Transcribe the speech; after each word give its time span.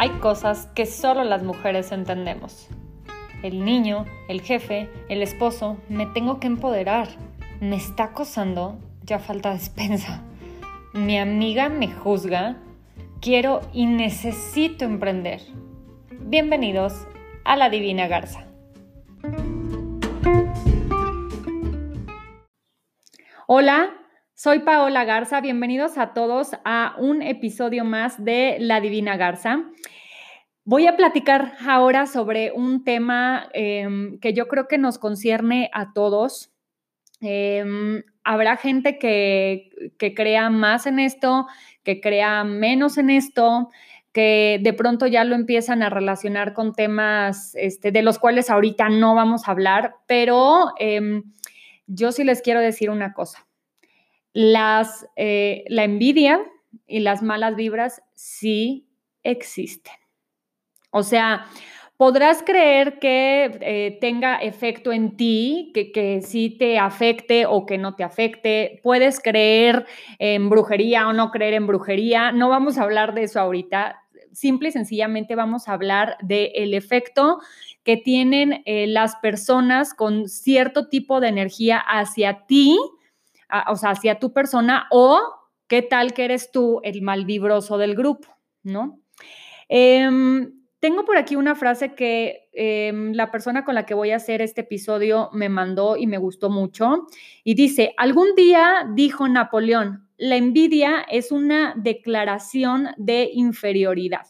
Hay 0.00 0.10
cosas 0.20 0.68
que 0.76 0.86
solo 0.86 1.24
las 1.24 1.42
mujeres 1.42 1.90
entendemos. 1.90 2.68
El 3.42 3.64
niño, 3.64 4.04
el 4.28 4.42
jefe, 4.42 4.88
el 5.08 5.22
esposo, 5.22 5.76
me 5.88 6.06
tengo 6.06 6.38
que 6.38 6.46
empoderar. 6.46 7.08
Me 7.58 7.74
está 7.74 8.04
acosando, 8.04 8.78
ya 9.02 9.18
falta 9.18 9.52
despensa. 9.52 10.22
Mi 10.92 11.18
amiga 11.18 11.68
me 11.68 11.88
juzga. 11.88 12.58
Quiero 13.20 13.60
y 13.72 13.86
necesito 13.86 14.84
emprender. 14.84 15.42
Bienvenidos 16.12 16.94
a 17.44 17.56
la 17.56 17.68
Divina 17.68 18.06
Garza. 18.06 18.46
Hola, 23.48 23.97
soy 24.38 24.60
Paola 24.60 25.04
Garza, 25.04 25.40
bienvenidos 25.40 25.98
a 25.98 26.12
todos 26.14 26.52
a 26.64 26.94
un 26.96 27.22
episodio 27.22 27.84
más 27.84 28.24
de 28.24 28.58
La 28.60 28.80
Divina 28.80 29.16
Garza. 29.16 29.64
Voy 30.64 30.86
a 30.86 30.96
platicar 30.96 31.54
ahora 31.66 32.06
sobre 32.06 32.52
un 32.52 32.84
tema 32.84 33.48
em, 33.52 34.20
que 34.20 34.34
yo 34.34 34.46
creo 34.46 34.68
que 34.68 34.78
nos 34.78 34.98
concierne 34.98 35.70
a 35.74 35.92
todos. 35.92 36.52
Em, 37.20 38.04
habrá 38.22 38.56
gente 38.56 38.96
que, 39.00 39.70
crea 40.14 40.50
más 40.50 40.86
en 40.86 41.00
esto, 41.00 41.48
que 41.82 42.00
crea 42.00 42.44
menos 42.44 42.96
en 42.96 43.10
esto, 43.10 43.70
que 44.12 44.60
de 44.62 44.72
pronto 44.72 45.08
ya 45.08 45.24
lo 45.24 45.34
empiezan 45.34 45.82
a 45.82 45.90
relacionar 45.90 46.54
con 46.54 46.74
temas 46.74 47.56
este, 47.56 47.90
de 47.90 48.02
los 48.02 48.20
cuales 48.20 48.50
ahorita 48.50 48.88
no 48.88 49.16
vamos 49.16 49.48
a 49.48 49.50
hablar, 49.50 49.96
pero 50.06 50.74
em, 50.78 51.24
yo 51.88 52.12
sí 52.12 52.22
les 52.22 52.40
quiero 52.40 52.60
decir 52.60 52.88
una 52.88 53.12
cosa. 53.14 53.47
Las, 54.32 55.06
eh, 55.16 55.64
la 55.68 55.84
envidia 55.84 56.40
y 56.86 57.00
las 57.00 57.22
malas 57.22 57.56
vibras 57.56 58.02
sí 58.14 58.86
existen. 59.22 59.94
O 60.90 61.02
sea, 61.02 61.46
podrás 61.98 62.42
creer 62.42 62.98
que 62.98 63.58
eh, 63.60 63.98
tenga 64.00 64.36
efecto 64.36 64.92
en 64.92 65.16
ti, 65.16 65.72
que, 65.74 65.92
que 65.92 66.22
sí 66.22 66.50
te 66.50 66.78
afecte 66.78 67.44
o 67.46 67.66
que 67.66 67.76
no 67.76 67.94
te 67.94 68.04
afecte. 68.04 68.80
Puedes 68.82 69.20
creer 69.20 69.84
en 70.18 70.48
brujería 70.48 71.08
o 71.08 71.12
no 71.12 71.30
creer 71.30 71.54
en 71.54 71.66
brujería. 71.66 72.32
No 72.32 72.48
vamos 72.48 72.78
a 72.78 72.84
hablar 72.84 73.14
de 73.14 73.24
eso 73.24 73.40
ahorita. 73.40 74.00
Simple 74.32 74.68
y 74.68 74.72
sencillamente 74.72 75.34
vamos 75.34 75.68
a 75.68 75.72
hablar 75.72 76.16
del 76.22 76.74
efecto 76.74 77.40
que 77.82 77.96
tienen 77.96 78.62
eh, 78.66 78.86
las 78.86 79.16
personas 79.16 79.94
con 79.94 80.28
cierto 80.28 80.88
tipo 80.88 81.20
de 81.20 81.28
energía 81.28 81.78
hacia 81.78 82.46
ti 82.46 82.78
o 83.68 83.76
sea, 83.76 83.90
hacia 83.90 84.18
tu 84.18 84.32
persona 84.32 84.86
o 84.90 85.20
qué 85.66 85.82
tal 85.82 86.12
que 86.12 86.24
eres 86.24 86.50
tú 86.50 86.80
el 86.82 87.02
mal 87.02 87.24
vibroso 87.24 87.78
del 87.78 87.94
grupo, 87.94 88.28
¿no? 88.62 89.00
Em, 89.68 90.52
tengo 90.80 91.04
por 91.04 91.16
aquí 91.16 91.36
una 91.36 91.54
frase 91.54 91.94
que 91.94 92.48
em, 92.52 93.12
la 93.12 93.30
persona 93.30 93.64
con 93.64 93.74
la 93.74 93.84
que 93.84 93.94
voy 93.94 94.12
a 94.12 94.16
hacer 94.16 94.42
este 94.42 94.62
episodio 94.62 95.28
me 95.32 95.48
mandó 95.48 95.96
y 95.96 96.06
me 96.06 96.18
gustó 96.18 96.50
mucho. 96.50 97.06
Y 97.44 97.54
dice, 97.54 97.94
algún 97.96 98.34
día 98.36 98.86
dijo 98.94 99.28
Napoleón, 99.28 100.08
la 100.16 100.36
envidia 100.36 101.04
es 101.10 101.32
una 101.32 101.74
declaración 101.76 102.88
de 102.96 103.30
inferioridad. 103.32 104.26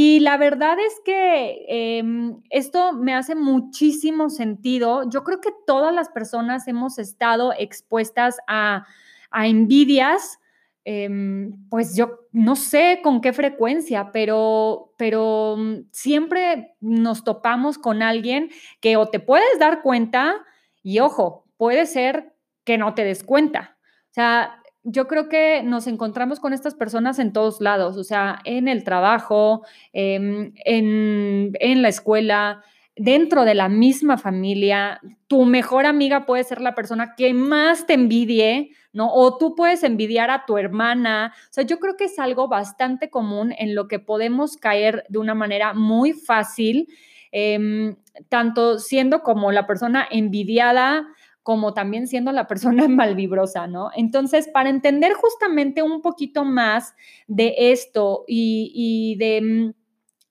Y 0.00 0.20
la 0.20 0.36
verdad 0.36 0.78
es 0.78 1.00
que 1.04 1.64
em, 1.66 2.40
esto 2.50 2.92
me 2.92 3.16
hace 3.16 3.34
muchísimo 3.34 4.30
sentido. 4.30 5.10
Yo 5.10 5.24
creo 5.24 5.40
que 5.40 5.50
todas 5.66 5.92
las 5.92 6.08
personas 6.08 6.68
hemos 6.68 7.00
estado 7.00 7.52
expuestas 7.58 8.36
a, 8.46 8.86
envidias, 9.32 10.38
em, 10.84 11.68
pues 11.68 11.96
yo 11.96 12.20
no 12.30 12.54
sé 12.54 13.00
con 13.02 13.20
qué 13.20 13.32
frecuencia, 13.32 14.12
pero, 14.12 14.94
pero 14.98 15.56
mm, 15.58 15.88
siempre 15.90 16.76
nos 16.80 17.24
topamos 17.24 17.76
con 17.76 18.00
alguien 18.00 18.50
que 18.80 18.96
o 18.96 19.06
te 19.06 19.18
puedes 19.18 19.58
dar 19.58 19.82
cuenta 19.82 20.36
y 20.80 21.00
ojo, 21.00 21.44
puede 21.56 21.86
ser 21.86 22.36
que 22.62 22.78
no 22.78 22.94
te 22.94 23.02
des 23.02 23.24
cuenta. 23.24 23.76
O 24.10 24.14
sea, 24.14 24.57
yo 24.84 25.06
creo 25.06 25.28
que 25.28 25.62
nos 25.62 25.86
encontramos 25.86 26.40
con 26.40 26.52
estas 26.52 26.74
personas 26.74 27.18
en 27.18 27.32
todos 27.32 27.60
lados, 27.60 27.96
o 27.96 28.04
sea, 28.04 28.38
en 28.44 28.68
el 28.68 28.84
trabajo, 28.84 29.64
em, 29.92 30.52
en, 30.64 31.52
en, 31.60 31.82
la 31.82 31.88
escuela, 31.88 32.62
dentro 32.98 33.44
de 33.44 33.54
la 33.54 33.68
misma 33.68 34.18
familia. 34.18 35.00
Tu 35.26 35.44
mejor 35.44 35.86
amiga 35.86 36.26
puede 36.26 36.44
ser 36.44 36.60
la 36.60 36.74
persona 36.74 37.14
que 37.16 37.32
más 37.32 37.86
te 37.86 37.94
envidie, 37.94 38.70
¿no? 38.92 39.12
O 39.12 39.38
tú 39.38 39.54
puedes 39.54 39.82
envidiar 39.84 40.30
a 40.30 40.44
tu 40.46 40.58
hermana. 40.58 41.32
O 41.44 41.52
sea, 41.52 41.64
yo 41.64 41.78
creo 41.78 41.96
que 41.96 42.04
es 42.04 42.18
algo 42.18 42.48
bastante 42.48 43.10
común 43.10 43.54
en 43.56 43.74
lo 43.74 43.88
que 43.88 43.98
podemos 43.98 44.56
caer 44.56 45.04
de 45.08 45.18
una 45.18 45.34
manera 45.34 45.74
muy 45.74 46.12
fácil, 46.12 46.88
em, 47.30 47.96
tanto 48.28 48.78
siendo 48.78 49.22
como 49.22 49.52
la 49.52 49.66
persona 49.66 50.06
envidiada 50.10 51.06
como 51.48 51.72
también 51.72 52.06
siendo 52.06 52.30
la 52.30 52.46
persona 52.46 52.88
malvibrosa, 52.88 53.66
¿no? 53.66 53.88
Entonces, 53.96 54.50
para 54.52 54.68
entender 54.68 55.14
justamente 55.14 55.80
un 55.80 56.02
poquito 56.02 56.44
más 56.44 56.94
de 57.26 57.54
esto 57.56 58.26
y, 58.28 59.16
de 59.18 59.40
mm, 59.40 59.72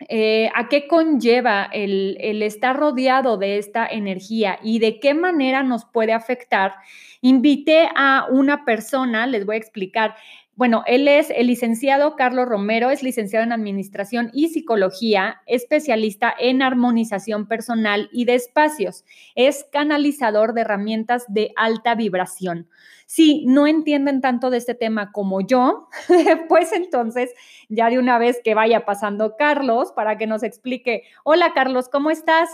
eh, 0.09 0.51
a 0.53 0.69
qué 0.69 0.87
conlleva 0.87 1.69
el, 1.73 2.17
el, 2.19 2.43
estar 2.43 2.77
rodeado 2.77 3.37
de 3.37 3.57
esta 3.57 3.87
energía 3.87 4.59
y 4.61 4.77
de 4.77 4.99
qué 4.99 5.15
manera 5.15 5.63
nos 5.63 5.85
puede 5.85 6.13
afectar, 6.13 6.75
invité 7.21 7.89
a 7.95 8.27
una 8.29 8.63
persona, 8.63 9.25
les 9.25 9.43
voy 9.43 9.55
a 9.55 9.57
explicar, 9.57 10.13
bueno, 10.57 10.83
él 10.87 11.07
es 11.07 11.29
el 11.29 11.45
licenciado 11.45 12.15
Carlos 12.15 12.47
Romero, 12.47 12.89
es 12.89 13.03
licenciado 13.03 13.45
en 13.45 13.51
Administración 13.51 14.31
y 14.33 14.49
Psicología, 14.49 15.43
especialista 15.45 16.33
en 16.35 16.63
armonización 16.63 17.47
personal 17.47 18.09
y 18.11 18.25
de 18.25 18.33
espacios. 18.33 19.05
Es 19.35 19.67
canalizador 19.71 20.53
de 20.53 20.61
herramientas 20.61 21.25
de 21.27 21.53
alta 21.57 21.93
vibración. 21.93 22.67
Si 23.05 23.45
no 23.45 23.67
entienden 23.67 24.19
tanto 24.19 24.49
de 24.49 24.57
este 24.57 24.73
tema 24.73 25.11
como 25.11 25.45
yo, 25.45 25.89
pues 26.49 26.73
entonces 26.73 27.35
ya 27.69 27.91
de 27.91 27.99
una 27.99 28.17
vez 28.17 28.41
que 28.43 28.55
vaya 28.55 28.83
pasando 28.83 29.35
Carlos 29.37 29.91
para 29.91 30.17
que 30.17 30.25
nos 30.25 30.41
explique. 30.41 31.03
Hola 31.23 31.53
Carlos, 31.53 31.87
¿cómo 31.87 32.09
estás? 32.09 32.49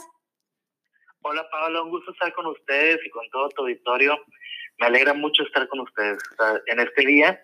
Hola 1.22 1.48
Pablo, 1.50 1.86
un 1.86 1.90
gusto 1.90 2.12
estar 2.12 2.34
con 2.34 2.48
ustedes 2.48 3.00
y 3.06 3.10
con 3.12 3.30
todo 3.30 3.48
tu 3.48 3.62
auditorio. 3.62 4.18
Me 4.80 4.88
alegra 4.88 5.14
mucho 5.14 5.44
estar 5.44 5.70
con 5.70 5.80
ustedes 5.80 6.22
en 6.68 6.82
este 6.82 7.06
día 7.06 7.40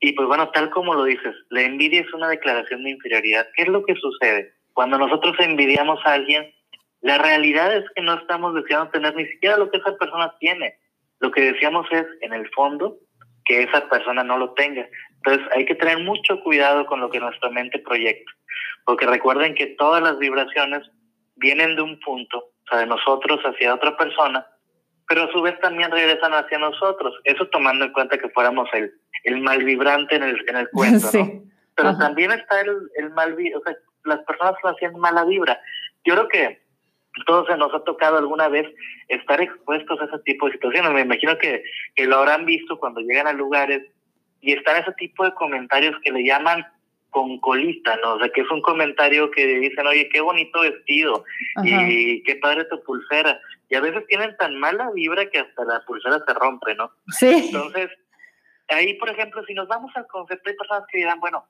y 0.00 0.12
pues 0.12 0.28
bueno, 0.28 0.50
tal 0.50 0.70
como 0.70 0.94
lo 0.94 1.04
dices, 1.04 1.34
la 1.50 1.62
envidia 1.62 2.00
es 2.00 2.12
una 2.12 2.28
declaración 2.28 2.84
de 2.84 2.90
inferioridad. 2.90 3.48
¿Qué 3.54 3.62
es 3.62 3.68
lo 3.68 3.84
que 3.84 3.94
sucede? 3.96 4.52
Cuando 4.72 4.96
nosotros 4.98 5.34
envidiamos 5.40 5.98
a 6.04 6.12
alguien, 6.12 6.52
la 7.00 7.18
realidad 7.18 7.76
es 7.76 7.84
que 7.94 8.02
no 8.02 8.14
estamos 8.14 8.54
deseando 8.54 8.90
tener 8.90 9.14
ni 9.16 9.26
siquiera 9.26 9.56
lo 9.56 9.70
que 9.70 9.78
esa 9.78 9.96
persona 9.96 10.32
tiene. 10.38 10.76
Lo 11.20 11.32
que 11.32 11.52
deseamos 11.52 11.86
es, 11.90 12.06
en 12.20 12.32
el 12.32 12.48
fondo, 12.50 12.96
que 13.44 13.62
esa 13.62 13.88
persona 13.88 14.22
no 14.22 14.38
lo 14.38 14.52
tenga. 14.52 14.88
Entonces 15.16 15.46
hay 15.56 15.64
que 15.64 15.74
tener 15.74 15.98
mucho 16.04 16.40
cuidado 16.42 16.86
con 16.86 17.00
lo 17.00 17.10
que 17.10 17.18
nuestra 17.18 17.50
mente 17.50 17.80
proyecta, 17.80 18.30
porque 18.84 19.06
recuerden 19.06 19.54
que 19.54 19.74
todas 19.78 20.02
las 20.02 20.18
vibraciones 20.18 20.88
vienen 21.36 21.74
de 21.74 21.82
un 21.82 21.98
punto, 22.00 22.38
o 22.38 22.68
sea, 22.68 22.78
de 22.80 22.86
nosotros 22.86 23.40
hacia 23.40 23.74
otra 23.74 23.96
persona, 23.96 24.46
pero 25.08 25.22
a 25.22 25.32
su 25.32 25.40
vez 25.40 25.58
también 25.60 25.90
regresan 25.90 26.34
hacia 26.34 26.58
nosotros. 26.58 27.14
Eso 27.24 27.48
tomando 27.48 27.86
en 27.86 27.92
cuenta 27.92 28.18
que 28.18 28.28
fuéramos 28.28 28.68
el, 28.74 28.92
el 29.24 29.40
mal 29.40 29.64
vibrante 29.64 30.16
en 30.16 30.22
el, 30.22 30.44
en 30.48 30.56
el 30.56 30.70
cuento, 30.72 31.08
¿no? 31.12 31.42
Pero 31.74 31.96
también 31.96 32.32
está 32.32 32.60
el, 32.60 32.76
el 32.96 33.10
mal 33.10 33.34
o 33.34 33.62
sea, 33.62 33.76
las 34.04 34.18
personas 34.24 34.54
lo 34.62 34.70
hacían 34.70 34.98
mala 34.98 35.24
vibra. 35.24 35.60
Yo 36.04 36.14
creo 36.14 36.28
que 36.28 36.60
todos 37.24 37.46
se 37.46 37.56
nos 37.56 37.72
ha 37.74 37.84
tocado 37.84 38.18
alguna 38.18 38.48
vez 38.48 38.66
estar 39.08 39.40
expuestos 39.40 40.00
a 40.00 40.04
ese 40.04 40.18
tipo 40.24 40.46
de 40.46 40.52
situaciones. 40.52 40.92
Me 40.92 41.02
imagino 41.02 41.38
que, 41.38 41.62
que 41.94 42.06
lo 42.06 42.16
habrán 42.16 42.46
visto 42.46 42.78
cuando 42.78 43.00
llegan 43.00 43.26
a 43.26 43.32
lugares 43.32 43.82
y 44.40 44.52
están 44.52 44.82
ese 44.82 44.92
tipo 44.92 45.24
de 45.24 45.34
comentarios 45.34 45.96
que 46.02 46.12
le 46.12 46.24
llaman 46.24 46.66
con 47.10 47.38
colita, 47.40 47.96
¿no? 48.02 48.14
O 48.14 48.18
sea, 48.18 48.28
que 48.28 48.42
es 48.42 48.50
un 48.50 48.60
comentario 48.60 49.30
que 49.30 49.46
dicen, 49.58 49.86
oye, 49.86 50.08
qué 50.12 50.20
bonito 50.20 50.60
vestido 50.60 51.24
y 51.64 52.22
qué 52.22 52.36
padre 52.36 52.64
tu 52.66 52.82
pulsera. 52.82 53.40
Y 53.70 53.74
a 53.74 53.80
veces 53.80 54.06
tienen 54.06 54.36
tan 54.36 54.58
mala 54.58 54.90
vibra 54.94 55.28
que 55.30 55.38
hasta 55.38 55.64
la 55.64 55.84
pulsera 55.86 56.22
se 56.26 56.34
rompe, 56.34 56.74
¿no? 56.74 56.90
Sí. 57.08 57.46
Entonces, 57.46 57.90
ahí, 58.68 58.94
por 58.94 59.08
ejemplo, 59.10 59.44
si 59.44 59.54
nos 59.54 59.68
vamos 59.68 59.90
al 59.94 60.06
concepto, 60.06 60.48
hay 60.48 60.56
personas 60.56 60.84
que 60.90 60.98
dirán, 60.98 61.20
bueno, 61.20 61.44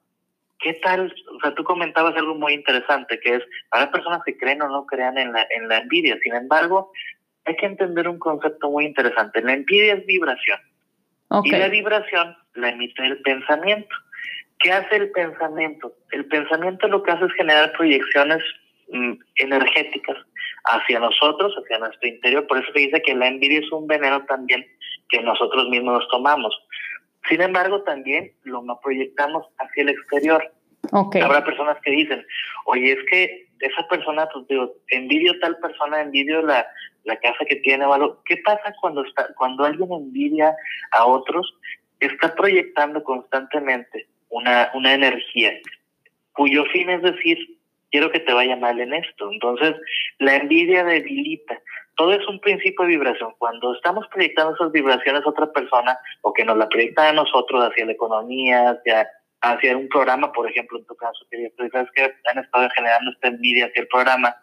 ¿qué 0.58 0.74
tal? 0.74 1.14
O 1.36 1.40
sea, 1.40 1.54
tú 1.54 1.64
comentabas 1.64 2.16
algo 2.16 2.34
muy 2.34 2.52
interesante, 2.52 3.18
que 3.20 3.36
es, 3.36 3.42
para 3.70 3.90
personas 3.90 4.22
que 4.24 4.36
creen 4.36 4.62
o 4.62 4.68
no 4.68 4.86
crean 4.86 5.18
en 5.18 5.32
la, 5.32 5.46
en 5.50 5.68
la 5.68 5.78
envidia. 5.78 6.18
Sin 6.22 6.34
embargo, 6.34 6.92
hay 7.44 7.56
que 7.56 7.66
entender 7.66 8.08
un 8.08 8.18
concepto 8.18 8.70
muy 8.70 8.84
interesante. 8.84 9.42
La 9.42 9.54
envidia 9.54 9.94
es 9.94 10.06
vibración. 10.06 10.60
Y 11.44 11.50
la 11.50 11.68
vibración 11.68 12.36
la 12.54 12.70
emite 12.70 13.04
el 13.04 13.20
pensamiento. 13.20 13.94
¿Qué 14.60 14.72
hace 14.72 14.96
el 14.96 15.10
pensamiento? 15.10 15.92
El 16.10 16.24
pensamiento 16.26 16.88
lo 16.88 17.02
que 17.02 17.12
hace 17.12 17.26
es 17.26 17.32
generar 17.34 17.72
proyecciones 17.72 18.42
mm, 18.90 19.12
energéticas 19.36 20.16
hacia 20.64 20.98
nosotros, 20.98 21.54
hacia 21.54 21.78
nuestro 21.78 22.08
interior. 22.08 22.46
Por 22.46 22.58
eso 22.58 22.72
se 22.72 22.80
dice 22.80 23.02
que 23.02 23.14
la 23.14 23.28
envidia 23.28 23.60
es 23.60 23.70
un 23.70 23.86
veneno 23.86 24.24
también 24.24 24.66
que 25.10 25.20
nosotros 25.22 25.68
mismos 25.68 26.00
nos 26.00 26.08
tomamos. 26.08 26.54
Sin 27.28 27.40
embargo, 27.40 27.82
también 27.82 28.32
lo 28.44 28.62
proyectamos 28.80 29.46
hacia 29.58 29.82
el 29.82 29.90
exterior. 29.90 30.52
Habrá 30.92 31.44
personas 31.44 31.76
que 31.82 31.90
dicen, 31.90 32.24
oye, 32.66 32.92
es 32.92 32.98
que 33.10 33.48
esa 33.60 33.86
persona, 33.88 34.28
pues 34.32 34.46
digo, 34.48 34.72
envidio 34.88 35.38
tal 35.40 35.58
persona, 35.58 36.00
envidio 36.00 36.42
la, 36.42 36.66
la 37.04 37.16
casa 37.16 37.44
que 37.46 37.56
tiene 37.56 37.84
o 37.84 37.92
algo. 37.92 38.22
¿Qué 38.24 38.36
pasa 38.38 38.74
cuando, 38.80 39.04
está, 39.04 39.28
cuando 39.34 39.64
alguien 39.64 39.92
envidia 39.92 40.54
a 40.92 41.04
otros? 41.04 41.54
Está 42.00 42.34
proyectando 42.34 43.02
constantemente 43.02 44.06
una, 44.30 44.70
una 44.74 44.94
energía 44.94 45.52
cuyo 46.38 46.64
fin 46.66 46.88
es 46.88 47.02
decir, 47.02 47.36
quiero 47.90 48.12
que 48.12 48.20
te 48.20 48.32
vaya 48.32 48.54
mal 48.54 48.78
en 48.78 48.94
esto. 48.94 49.30
Entonces, 49.32 49.74
la 50.20 50.36
envidia 50.36 50.84
debilita. 50.84 51.60
Todo 51.98 52.12
es 52.12 52.24
un 52.28 52.38
principio 52.38 52.84
de 52.84 52.92
vibración. 52.92 53.34
Cuando 53.38 53.74
estamos 53.74 54.06
proyectando 54.06 54.54
esas 54.54 54.70
vibraciones 54.70 55.20
a 55.26 55.30
otra 55.30 55.52
persona 55.52 55.98
o 56.22 56.32
que 56.32 56.44
nos 56.44 56.56
la 56.56 56.68
proyectan 56.68 57.06
a 57.06 57.12
nosotros 57.24 57.64
hacia 57.64 57.86
la 57.86 57.92
economía, 57.92 58.70
hacia, 58.70 59.08
hacia 59.40 59.76
un 59.76 59.88
programa, 59.88 60.30
por 60.30 60.48
ejemplo, 60.48 60.78
en 60.78 60.86
tu 60.86 60.94
caso, 60.94 61.26
que 61.28 61.50
sabes 61.72 61.90
que 61.96 62.14
han 62.30 62.38
estado 62.38 62.68
generando 62.76 63.10
esta 63.10 63.26
envidia 63.26 63.66
hacia 63.66 63.82
el 63.82 63.88
programa, 63.88 64.36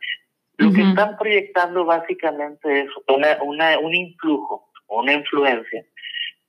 lo 0.58 0.74
que 0.74 0.82
están 0.82 1.18
proyectando 1.18 1.86
básicamente 1.86 2.82
es 2.82 2.90
una, 3.08 3.38
una, 3.42 3.80
un 3.80 3.96
influjo 3.96 4.70
o 4.88 5.00
una 5.02 5.14
influencia 5.14 5.86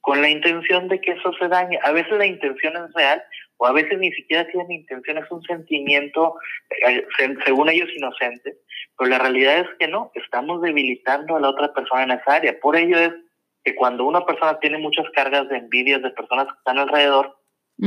con 0.00 0.20
la 0.20 0.28
intención 0.28 0.88
de 0.88 1.00
que 1.00 1.12
eso 1.12 1.32
se 1.38 1.46
dañe. 1.46 1.78
A 1.84 1.92
veces 1.92 2.12
la 2.18 2.26
intención 2.26 2.74
es 2.76 2.92
real 2.94 3.22
o 3.58 3.66
a 3.66 3.72
veces 3.72 3.96
ni 3.98 4.10
siquiera 4.12 4.46
tienen 4.48 4.72
intención, 4.72 5.18
es 5.18 5.30
un 5.30 5.42
sentimiento, 5.42 6.34
eh, 6.88 7.04
según 7.44 7.68
ellos, 7.68 7.88
inocente, 7.96 8.56
pero 8.96 9.10
la 9.10 9.18
realidad 9.18 9.58
es 9.58 9.66
que 9.78 9.88
no, 9.88 10.10
estamos 10.14 10.62
debilitando 10.62 11.36
a 11.36 11.40
la 11.40 11.50
otra 11.50 11.72
persona 11.72 12.04
en 12.04 12.10
esa 12.12 12.34
área. 12.34 12.58
Por 12.60 12.76
ello 12.76 12.98
es 12.98 13.12
que 13.64 13.74
cuando 13.74 14.06
una 14.06 14.24
persona 14.24 14.58
tiene 14.58 14.78
muchas 14.78 15.06
cargas 15.14 15.48
de 15.48 15.58
envidias 15.58 16.02
de 16.02 16.10
personas 16.10 16.46
que 16.46 16.58
están 16.58 16.78
alrededor, 16.78 17.36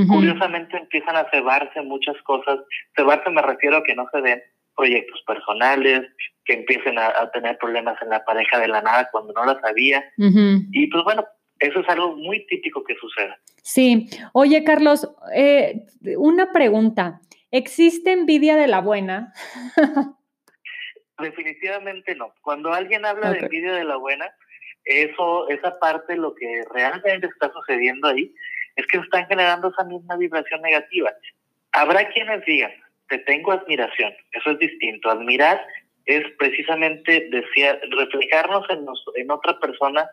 curiosamente 0.07 0.77
empiezan 0.77 1.15
a 1.15 1.29
cebarse 1.31 1.81
muchas 1.81 2.15
cosas. 2.23 2.59
Cebarse 2.95 3.29
me 3.31 3.41
refiero 3.41 3.77
a 3.77 3.83
que 3.83 3.95
no 3.95 4.07
se 4.11 4.21
den 4.21 4.41
proyectos 4.75 5.21
personales, 5.25 6.03
que 6.45 6.53
empiecen 6.53 6.99
a, 6.99 7.29
tener 7.31 7.57
problemas 7.57 7.99
en 8.01 8.09
la 8.09 8.23
pareja 8.23 8.59
de 8.59 8.67
la 8.67 8.81
nada 8.81 9.09
cuando 9.11 9.33
no 9.33 9.45
la 9.45 9.59
sabía. 9.61 10.03
Y 10.17 10.87
pues 10.87 11.03
bueno, 11.03 11.25
eso 11.59 11.79
es 11.79 11.89
algo 11.89 12.15
muy 12.15 12.45
típico 12.45 12.83
que 12.83 12.95
sucede. 12.95 13.35
Sí. 13.63 14.07
Oye, 14.33 14.63
Carlos, 14.63 15.09
eh, 15.33 15.85
una 16.17 16.51
pregunta. 16.51 17.21
¿Existe 17.51 18.11
envidia 18.11 18.55
de 18.55 18.67
la 18.67 18.79
buena? 18.79 19.33
Definitivamente 21.19 22.15
no. 22.15 22.33
Cuando 22.41 22.73
alguien 22.73 23.05
habla 23.05 23.31
de 23.31 23.39
envidia 23.39 23.73
de 23.73 23.83
la 23.83 23.97
buena, 23.97 24.33
eso, 24.85 25.49
esa 25.49 25.77
parte, 25.79 26.15
lo 26.15 26.33
que 26.35 26.63
realmente 26.73 27.27
está 27.27 27.51
sucediendo 27.51 28.07
ahí, 28.07 28.33
es 28.75 28.87
que 28.87 28.97
están 28.97 29.27
generando 29.27 29.69
esa 29.69 29.83
misma 29.83 30.15
vibración 30.15 30.61
negativa. 30.61 31.11
Habrá 31.71 32.09
quienes 32.09 32.43
digan, 32.45 32.71
te 33.09 33.19
tengo 33.19 33.51
admiración. 33.51 34.13
Eso 34.31 34.51
es 34.51 34.59
distinto. 34.59 35.09
Admirar 35.09 35.65
es 36.05 36.23
precisamente 36.37 37.27
decir, 37.29 37.79
reflejarnos 37.91 38.67
en, 38.69 38.85
en 39.15 39.31
otra 39.31 39.59
persona 39.59 40.09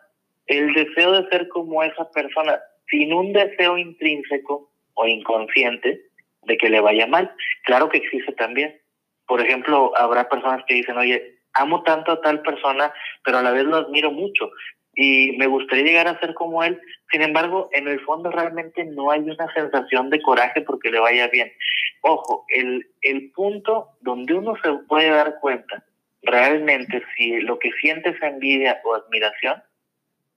el 0.47 0.73
deseo 0.73 1.11
de 1.13 1.29
ser 1.29 1.47
como 1.49 1.83
esa 1.83 2.09
persona, 2.11 2.59
sin 2.89 3.13
un 3.13 3.33
deseo 3.33 3.77
intrínseco 3.77 4.69
o 4.93 5.07
inconsciente 5.07 6.01
de 6.43 6.57
que 6.57 6.69
le 6.69 6.79
vaya 6.79 7.07
mal. 7.07 7.31
Claro 7.63 7.89
que 7.89 7.97
existe 7.97 8.31
también. 8.33 8.79
Por 9.27 9.41
ejemplo, 9.41 9.91
habrá 9.97 10.29
personas 10.29 10.63
que 10.67 10.75
dicen, 10.75 10.97
oye, 10.97 11.37
amo 11.53 11.83
tanto 11.83 12.11
a 12.11 12.21
tal 12.21 12.41
persona, 12.41 12.93
pero 13.23 13.39
a 13.39 13.41
la 13.43 13.51
vez 13.51 13.65
lo 13.65 13.77
admiro 13.77 14.11
mucho 14.11 14.49
y 14.97 15.37
me 15.37 15.45
gustaría 15.45 15.83
llegar 15.83 16.07
a 16.07 16.19
ser 16.19 16.33
como 16.33 16.63
él. 16.63 16.81
Sin 17.11 17.21
embargo, 17.21 17.69
en 17.71 17.87
el 17.87 17.99
fondo 18.01 18.31
realmente 18.31 18.83
no 18.83 19.11
hay 19.11 19.19
una 19.19 19.53
sensación 19.53 20.09
de 20.09 20.21
coraje 20.21 20.61
porque 20.61 20.89
le 20.89 20.99
vaya 20.99 21.27
bien. 21.27 21.53
Ojo, 22.01 22.45
el, 22.49 22.87
el 23.01 23.31
punto 23.31 23.89
donde 24.01 24.33
uno 24.33 24.55
se 24.63 24.73
puede 24.87 25.11
dar 25.11 25.39
cuenta 25.39 25.83
realmente 26.23 27.03
si 27.15 27.39
lo 27.41 27.59
que 27.59 27.71
siente 27.79 28.09
es 28.09 28.21
envidia 28.21 28.81
o 28.83 28.95
admiración 28.95 29.61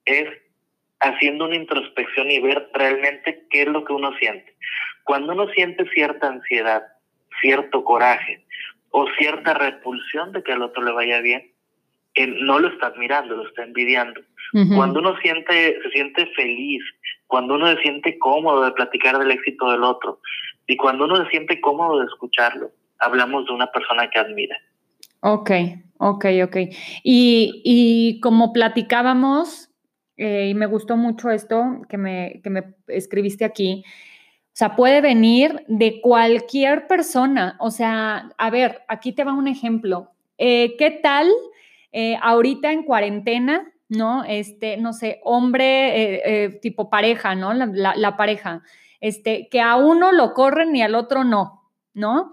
es 0.05 0.29
haciendo 1.01 1.47
una 1.47 1.57
introspección 1.57 2.31
y 2.31 2.41
ver 2.41 2.69
realmente 2.75 3.47
qué 3.51 3.63
es 3.63 3.69
lo 3.69 3.85
que 3.85 3.95
uno 3.95 4.15
siente. 4.19 4.55
Cuando 5.05 5.33
uno 5.33 5.49
siente 5.55 5.89
cierta 5.95 6.29
ansiedad, 6.29 6.83
cierto 7.41 7.83
coraje 7.83 8.45
o 8.91 9.07
cierta 9.19 9.55
repulsión 9.55 10.33
de 10.33 10.43
que 10.43 10.53
al 10.53 10.63
otro 10.63 10.83
le 10.83 10.93
vaya 10.93 11.21
bien, 11.21 11.53
no 12.43 12.59
lo 12.59 12.69
está 12.69 12.89
admirando, 12.89 13.37
lo 13.37 13.47
está 13.47 13.63
envidiando. 13.65 14.21
Cuando 14.75 14.99
uno 14.99 15.17
siente, 15.23 15.79
se 15.81 15.91
siente 15.91 16.27
feliz, 16.35 16.83
cuando 17.29 17.55
uno 17.55 17.69
se 17.69 17.83
siente 17.83 18.19
cómodo 18.19 18.65
de 18.65 18.73
platicar 18.73 19.17
del 19.17 19.31
éxito 19.31 19.71
del 19.71 19.85
otro 19.85 20.19
y 20.67 20.77
cuando 20.77 21.05
uno 21.05 21.23
se 21.23 21.31
siente 21.31 21.61
cómodo 21.61 22.01
de 22.01 22.07
escucharlo, 22.07 22.73
hablamos 22.99 23.47
de 23.47 23.53
una 23.53 23.71
persona 23.71 24.11
que 24.11 24.19
admira. 24.19 24.57
Ok, 25.21 25.51
ok, 25.99 26.27
ok. 26.45 26.57
Y, 27.05 27.63
y 27.65 28.21
como 28.21 28.53
platicábamos, 28.53 29.71
eh, 30.17 30.49
y 30.51 30.55
me 30.55 30.67
gustó 30.67 30.97
mucho 30.97 31.31
esto 31.31 31.83
que 31.89 31.97
me, 31.97 32.41
que 32.43 32.51
me 32.51 32.75
escribiste 32.89 33.45
aquí. 33.45 33.85
Sea, 34.61 34.77
puede 34.77 35.01
venir 35.01 35.65
de 35.69 36.03
cualquier 36.03 36.87
persona. 36.87 37.57
O 37.61 37.71
sea, 37.71 38.31
a 38.37 38.51
ver, 38.51 38.83
aquí 38.89 39.13
te 39.13 39.25
va 39.25 39.33
un 39.33 39.49
ejemplo. 39.49 40.11
Eh, 40.37 40.77
¿Qué 40.77 40.91
tal 40.91 41.31
eh, 41.93 42.19
ahorita 42.21 42.71
en 42.71 42.83
cuarentena, 42.83 43.73
no? 43.89 44.23
Este, 44.23 44.77
no 44.77 44.93
sé, 44.93 45.23
hombre 45.25 46.59
tipo 46.61 46.91
pareja, 46.91 47.35
¿no? 47.35 47.55
La, 47.55 47.95
la, 47.97 48.17
pareja. 48.19 48.63
Este, 49.01 49.49
que 49.51 49.63
a 49.63 49.77
uno 49.77 50.13
lo 50.13 50.35
corren 50.35 50.77
y 50.77 50.83
al 50.83 50.95
otro 50.95 51.25
no, 51.25 51.63
¿no? 51.95 52.31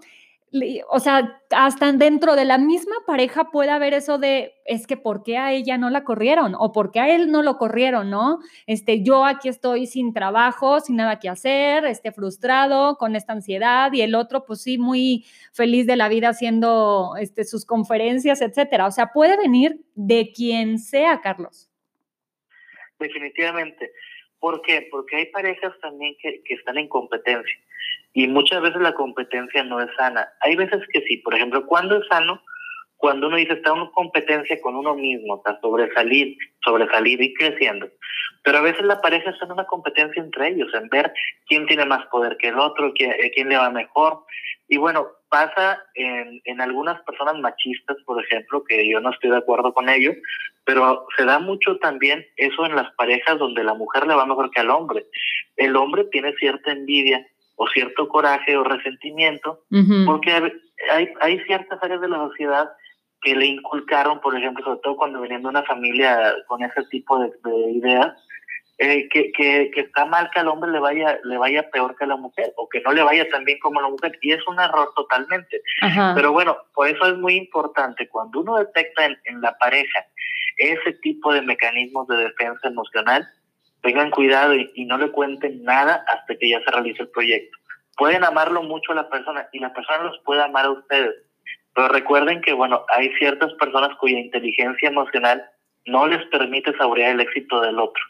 O 0.88 1.00
sea, 1.00 1.42
hasta 1.50 1.92
dentro 1.92 2.34
de 2.34 2.44
la 2.44 2.58
misma 2.58 2.96
pareja 3.06 3.50
puede 3.50 3.70
haber 3.70 3.92
eso 3.92 4.18
de, 4.18 4.54
es 4.64 4.86
que 4.86 4.96
¿por 4.96 5.22
qué 5.22 5.36
a 5.36 5.52
ella 5.52 5.76
no 5.76 5.90
la 5.90 6.04
corrieron? 6.04 6.54
O 6.58 6.72
¿por 6.72 6.90
qué 6.90 7.00
a 7.00 7.14
él 7.14 7.30
no 7.30 7.42
lo 7.42 7.58
corrieron, 7.58 8.08
no? 8.10 8.38
Este, 8.66 9.02
yo 9.02 9.24
aquí 9.24 9.48
estoy 9.48 9.86
sin 9.86 10.14
trabajo, 10.14 10.80
sin 10.80 10.96
nada 10.96 11.18
que 11.18 11.28
hacer, 11.28 11.84
este, 11.84 12.12
frustrado, 12.12 12.96
con 12.96 13.14
esta 13.14 13.34
ansiedad, 13.34 13.92
y 13.92 14.00
el 14.00 14.14
otro, 14.14 14.46
pues 14.46 14.62
sí, 14.62 14.78
muy 14.78 15.26
feliz 15.52 15.86
de 15.86 15.96
la 15.96 16.08
vida 16.08 16.30
haciendo 16.30 17.14
este, 17.18 17.44
sus 17.44 17.66
conferencias, 17.66 18.40
etcétera. 18.40 18.86
O 18.86 18.90
sea, 18.90 19.12
puede 19.12 19.36
venir 19.36 19.80
de 19.94 20.32
quien 20.34 20.78
sea, 20.78 21.20
Carlos. 21.20 21.70
Definitivamente. 22.98 23.92
¿Por 24.40 24.62
qué? 24.62 24.88
Porque 24.90 25.16
hay 25.16 25.26
parejas 25.26 25.74
también 25.80 26.16
que, 26.20 26.42
que 26.44 26.54
están 26.54 26.78
en 26.78 26.88
competencia 26.88 27.58
y 28.18 28.26
muchas 28.26 28.60
veces 28.60 28.82
la 28.82 28.94
competencia 28.94 29.62
no 29.62 29.80
es 29.80 29.94
sana. 29.96 30.28
Hay 30.40 30.56
veces 30.56 30.82
que 30.92 31.02
sí, 31.02 31.18
por 31.18 31.36
ejemplo, 31.36 31.64
cuando 31.66 31.98
es 31.98 32.06
sano, 32.08 32.42
cuando 32.96 33.28
uno 33.28 33.36
dice 33.36 33.52
está 33.52 33.70
en 33.70 33.86
competencia 33.92 34.60
con 34.60 34.74
uno 34.74 34.96
mismo, 34.96 35.36
está 35.36 35.56
sobresalir, 35.60 36.36
sobresalir 36.64 37.22
y 37.22 37.32
creciendo. 37.34 37.88
Pero 38.42 38.58
a 38.58 38.62
veces 38.62 38.84
la 38.86 39.00
pareja 39.00 39.30
está 39.30 39.44
en 39.44 39.52
una 39.52 39.66
competencia 39.66 40.20
entre 40.20 40.48
ellos, 40.48 40.66
en 40.74 40.88
ver 40.88 41.12
quién 41.46 41.66
tiene 41.66 41.86
más 41.86 42.06
poder 42.06 42.36
que 42.38 42.48
el 42.48 42.58
otro, 42.58 42.92
quién, 42.92 43.12
eh, 43.12 43.30
quién 43.32 43.50
le 43.50 43.56
va 43.56 43.70
mejor. 43.70 44.24
Y 44.66 44.78
bueno, 44.78 45.06
pasa 45.28 45.80
en, 45.94 46.40
en 46.44 46.60
algunas 46.60 47.00
personas 47.02 47.36
machistas, 47.38 47.98
por 48.04 48.20
ejemplo, 48.20 48.64
que 48.64 48.90
yo 48.90 48.98
no 48.98 49.10
estoy 49.10 49.30
de 49.30 49.36
acuerdo 49.36 49.72
con 49.72 49.88
ello, 49.88 50.12
pero 50.64 51.06
se 51.16 51.24
da 51.24 51.38
mucho 51.38 51.78
también 51.78 52.26
eso 52.36 52.66
en 52.66 52.74
las 52.74 52.92
parejas 52.96 53.38
donde 53.38 53.62
la 53.62 53.74
mujer 53.74 54.08
le 54.08 54.16
va 54.16 54.26
mejor 54.26 54.50
que 54.50 54.58
al 54.58 54.70
hombre. 54.70 55.06
El 55.56 55.76
hombre 55.76 56.02
tiene 56.10 56.34
cierta 56.34 56.72
envidia 56.72 57.24
o 57.58 57.66
cierto 57.68 58.08
coraje 58.08 58.56
o 58.56 58.62
resentimiento, 58.62 59.64
porque 60.06 60.32
hay, 60.92 61.08
hay 61.20 61.40
ciertas 61.40 61.82
áreas 61.82 62.00
de 62.00 62.08
la 62.08 62.18
sociedad 62.18 62.70
que 63.20 63.34
le 63.34 63.46
inculcaron, 63.46 64.20
por 64.20 64.36
ejemplo, 64.36 64.64
sobre 64.64 64.80
todo 64.80 64.96
cuando 64.96 65.20
venían 65.20 65.42
de 65.42 65.48
una 65.48 65.64
familia 65.64 66.34
con 66.46 66.62
ese 66.62 66.84
tipo 66.84 67.18
de, 67.18 67.30
ideas, 67.72 68.14
eh, 68.78 69.08
que, 69.08 69.32
que, 69.32 69.72
que, 69.74 69.80
está 69.80 70.06
mal 70.06 70.30
que 70.32 70.38
al 70.38 70.46
hombre 70.46 70.70
le 70.70 70.78
vaya, 70.78 71.18
le 71.24 71.36
vaya 71.36 71.68
peor 71.70 71.96
que 71.96 72.04
a 72.04 72.06
la 72.06 72.16
mujer, 72.16 72.52
o 72.56 72.68
que 72.68 72.80
no 72.80 72.92
le 72.92 73.02
vaya 73.02 73.28
tan 73.28 73.44
bien 73.44 73.58
como 73.58 73.80
a 73.80 73.82
la 73.82 73.88
mujer, 73.88 74.16
y 74.22 74.30
es 74.30 74.46
un 74.46 74.60
error 74.60 74.92
totalmente. 74.94 75.60
Pero 76.14 76.30
bueno, 76.30 76.56
por 76.74 76.86
eso 76.86 77.06
es 77.06 77.18
muy 77.18 77.34
importante, 77.34 78.08
cuando 78.08 78.40
uno 78.40 78.56
detecta 78.56 79.04
en, 79.04 79.18
en 79.24 79.40
la 79.40 79.58
pareja 79.58 80.06
ese 80.58 80.92
tipo 81.02 81.32
de 81.32 81.42
mecanismos 81.42 82.06
de 82.06 82.18
defensa 82.18 82.68
emocional, 82.68 83.28
tengan 83.82 84.10
cuidado 84.10 84.54
y, 84.54 84.84
no 84.84 84.98
le 84.98 85.10
cuenten 85.10 85.62
nada 85.62 86.04
hasta 86.08 86.36
que 86.36 86.50
ya 86.50 86.60
se 86.60 86.70
realice 86.70 87.02
el 87.02 87.08
proyecto. 87.08 87.56
Pueden 87.96 88.24
amarlo 88.24 88.62
mucho 88.62 88.92
a 88.92 88.96
la 88.96 89.08
persona 89.08 89.48
y 89.52 89.58
la 89.58 89.72
persona 89.72 90.04
los 90.04 90.18
puede 90.24 90.42
amar 90.42 90.66
a 90.66 90.70
ustedes, 90.70 91.14
pero 91.74 91.88
recuerden 91.88 92.40
que, 92.40 92.52
bueno, 92.52 92.84
hay 92.88 93.10
ciertas 93.14 93.52
personas 93.54 93.96
cuya 93.98 94.18
inteligencia 94.18 94.88
emocional 94.88 95.44
no 95.86 96.06
les 96.06 96.24
permite 96.26 96.76
saborear 96.76 97.12
el 97.12 97.20
éxito 97.20 97.60
del 97.60 97.78
otro. 97.78 98.02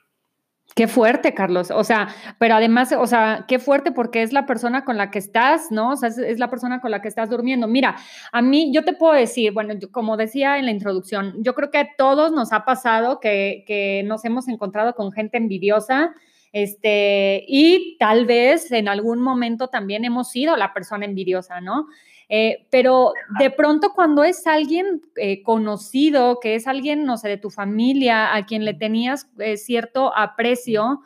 Qué 0.74 0.86
fuerte, 0.86 1.34
Carlos. 1.34 1.72
O 1.72 1.82
sea, 1.82 2.08
pero 2.38 2.54
además, 2.54 2.92
o 2.96 3.06
sea, 3.06 3.46
qué 3.48 3.58
fuerte 3.58 3.90
porque 3.90 4.22
es 4.22 4.32
la 4.32 4.46
persona 4.46 4.84
con 4.84 4.96
la 4.96 5.10
que 5.10 5.18
estás, 5.18 5.72
¿no? 5.72 5.90
O 5.90 5.96
sea, 5.96 6.08
es, 6.08 6.38
la 6.38 6.50
persona 6.50 6.80
con 6.80 6.90
la 6.92 7.02
que 7.02 7.08
estás 7.08 7.30
durmiendo. 7.30 7.66
Mira, 7.66 7.96
a 8.30 8.42
mí, 8.42 8.72
yo 8.72 8.84
te 8.84 8.92
puedo 8.92 9.12
decir, 9.14 9.52
bueno, 9.52 9.74
como 9.90 10.16
decía 10.16 10.58
en 10.58 10.66
la 10.66 10.70
introducción, 10.70 11.34
yo 11.42 11.54
creo 11.54 11.70
que 11.70 11.78
a 11.78 11.88
todos 11.96 12.30
nos 12.30 12.52
ha 12.52 12.64
pasado 12.64 13.18
que, 13.18 13.64
que 13.66 14.04
nos 14.06 14.24
hemos 14.24 14.46
encontrado 14.46 14.94
con 14.94 15.10
gente 15.10 15.36
envidiosa, 15.38 16.14
Este, 16.52 17.44
y 17.46 17.96
tal 17.98 18.24
vez 18.24 18.72
en 18.72 18.88
algún 18.88 19.20
momento 19.20 19.68
también 19.68 20.04
hemos 20.04 20.30
sido 20.30 20.56
la 20.56 20.72
persona 20.72 21.04
envidiosa, 21.04 21.60
¿no? 21.60 21.86
Eh, 22.30 22.66
pero 22.70 23.12
de 23.38 23.50
pronto 23.50 23.92
cuando 23.94 24.22
es 24.22 24.46
alguien 24.46 25.00
eh, 25.16 25.42
conocido, 25.42 26.40
que 26.40 26.56
es 26.56 26.66
alguien, 26.66 27.04
no 27.04 27.16
sé, 27.16 27.28
de 27.28 27.38
tu 27.38 27.50
familia, 27.50 28.34
a 28.34 28.44
quien 28.44 28.64
le 28.64 28.74
tenías 28.74 29.28
eh, 29.38 29.56
cierto 29.56 30.14
aprecio, 30.14 31.00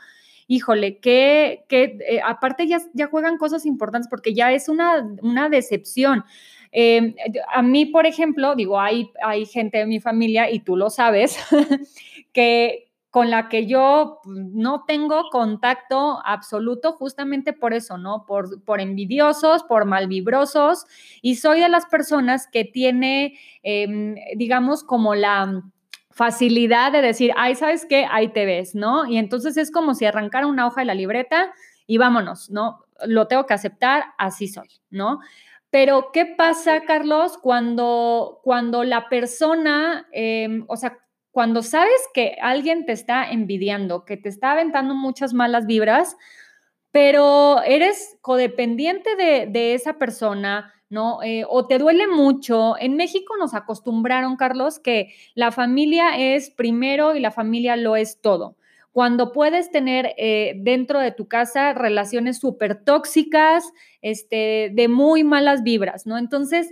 híjole, 0.49 0.99
que, 0.99 1.65
aparte 2.25 2.67
ya, 2.67 2.81
ya 2.93 3.07
juegan 3.07 3.39
cosas 3.39 3.65
importantes 3.67 4.09
porque 4.11 4.35
ya 4.35 4.53
es 4.53 4.69
una, 4.69 5.07
una 5.23 5.49
decepción. 5.49 6.25
a 7.55 7.63
mí, 7.63 7.87
por 7.87 8.07
ejemplo, 8.07 8.55
digo, 8.57 8.81
hay, 8.81 9.11
hay 9.25 9.47
gente 9.47 9.79
de 9.79 9.87
mi 9.87 10.01
familia, 10.01 10.51
y 10.51 10.61
tú 10.61 10.77
lo 10.77 10.91
sabes, 10.91 11.39
que, 12.33 12.92
con 13.13 13.29
la 13.31 13.51
que 13.51 13.67
yo 13.67 14.21
pues, 14.25 14.39
no 14.55 14.85
tengo 14.87 15.29
contacto 15.31 16.23
absoluto 16.25 16.93
justamente 16.93 17.53
por 17.53 17.75
eso, 17.75 17.99
¿no? 17.99 18.25
Por, 18.25 18.65
por 18.65 18.81
envidiosos, 18.81 19.65
por 19.65 19.85
malvibrosos, 19.85 20.87
y 21.21 21.37
soy 21.37 21.61
de 21.61 21.69
las 21.69 21.85
personas 21.85 22.47
que 22.51 22.65
tiene, 22.65 23.39
em, 23.63 24.15
digamos, 24.37 24.83
como 24.83 25.15
la 25.15 25.63
facilidad 26.11 26.91
de 26.91 27.03
decir, 27.03 27.33
ay, 27.37 27.55
¿sabes 27.55 27.85
qué? 27.85 28.07
Ahí 28.11 28.29
te 28.29 28.47
ves, 28.47 28.75
¿no? 28.75 29.05
Y 29.07 29.19
entonces 29.19 29.59
es 29.59 29.71
como 29.71 29.95
si 29.95 30.07
arrancara 30.07 30.47
una 30.47 30.67
hoja 30.67 30.81
de 30.81 30.87
la 30.87 30.95
libreta 30.95 31.53
y 31.87 31.99
vámonos, 31.99 32.49
¿no? 32.49 32.87
Lo 33.07 33.29
tengo 33.29 33.45
que 33.45 33.53
aceptar, 33.53 34.07
así 34.17 34.49
soy, 34.49 34.71
¿no? 34.89 35.21
Pero, 35.69 36.13
¿qué 36.15 36.25
pasa, 36.25 36.81
Carlos, 36.87 37.37
cuando, 37.37 38.41
cuando 38.43 38.85
la 38.85 39.11
persona, 39.11 40.09
em, 40.13 40.65
o 40.67 40.79
sea, 40.79 40.97
cuando 41.33 41.63
sabes 41.63 42.01
que 42.13 42.37
alguien 42.41 42.85
te 42.85 42.93
está 42.93 43.31
envidiando, 43.31 44.05
que 44.05 44.19
te 44.19 44.29
está 44.29 44.53
aventando 44.53 44.95
muchas 44.95 45.33
malas 45.33 45.67
vibras, 45.67 46.17
pero 46.91 47.63
eres 47.63 48.19
codependiente 48.21 49.17
de, 49.17 49.75
esa 49.75 49.95
persona, 49.95 50.75
¿no? 50.91 51.23
Eh, 51.23 51.45
o 51.49 51.67
te 51.67 51.79
duele 51.79 52.07
mucho. 52.07 52.77
En 52.79 52.97
México 52.97 53.35
nos 53.39 53.55
acostumbraron, 53.55 54.37
Carlos, 54.37 54.79
que 54.79 55.15
la 55.35 55.51
familia 55.53 56.19
es 56.19 56.51
primero 56.51 57.17
y 57.17 57.21
la 57.21 57.31
familia 57.31 57.77
lo 57.77 57.97
es 57.97 58.21
todo. 58.21 58.57
Cuando 58.93 59.33
puedes 59.33 59.71
tener 59.71 60.13
eh, 60.19 60.53
dentro 60.59 61.01
de 61.01 61.13
tu 61.13 61.29
casa 61.29 61.73
relaciones 61.73 62.39
súper 62.39 62.85
tóxicas, 62.85 63.73
este, 64.03 64.71
de 64.75 64.89
muy 64.89 65.25
malas 65.25 65.63
vibras, 65.63 66.07
¿no? 66.07 66.19
Entonces, 66.19 66.71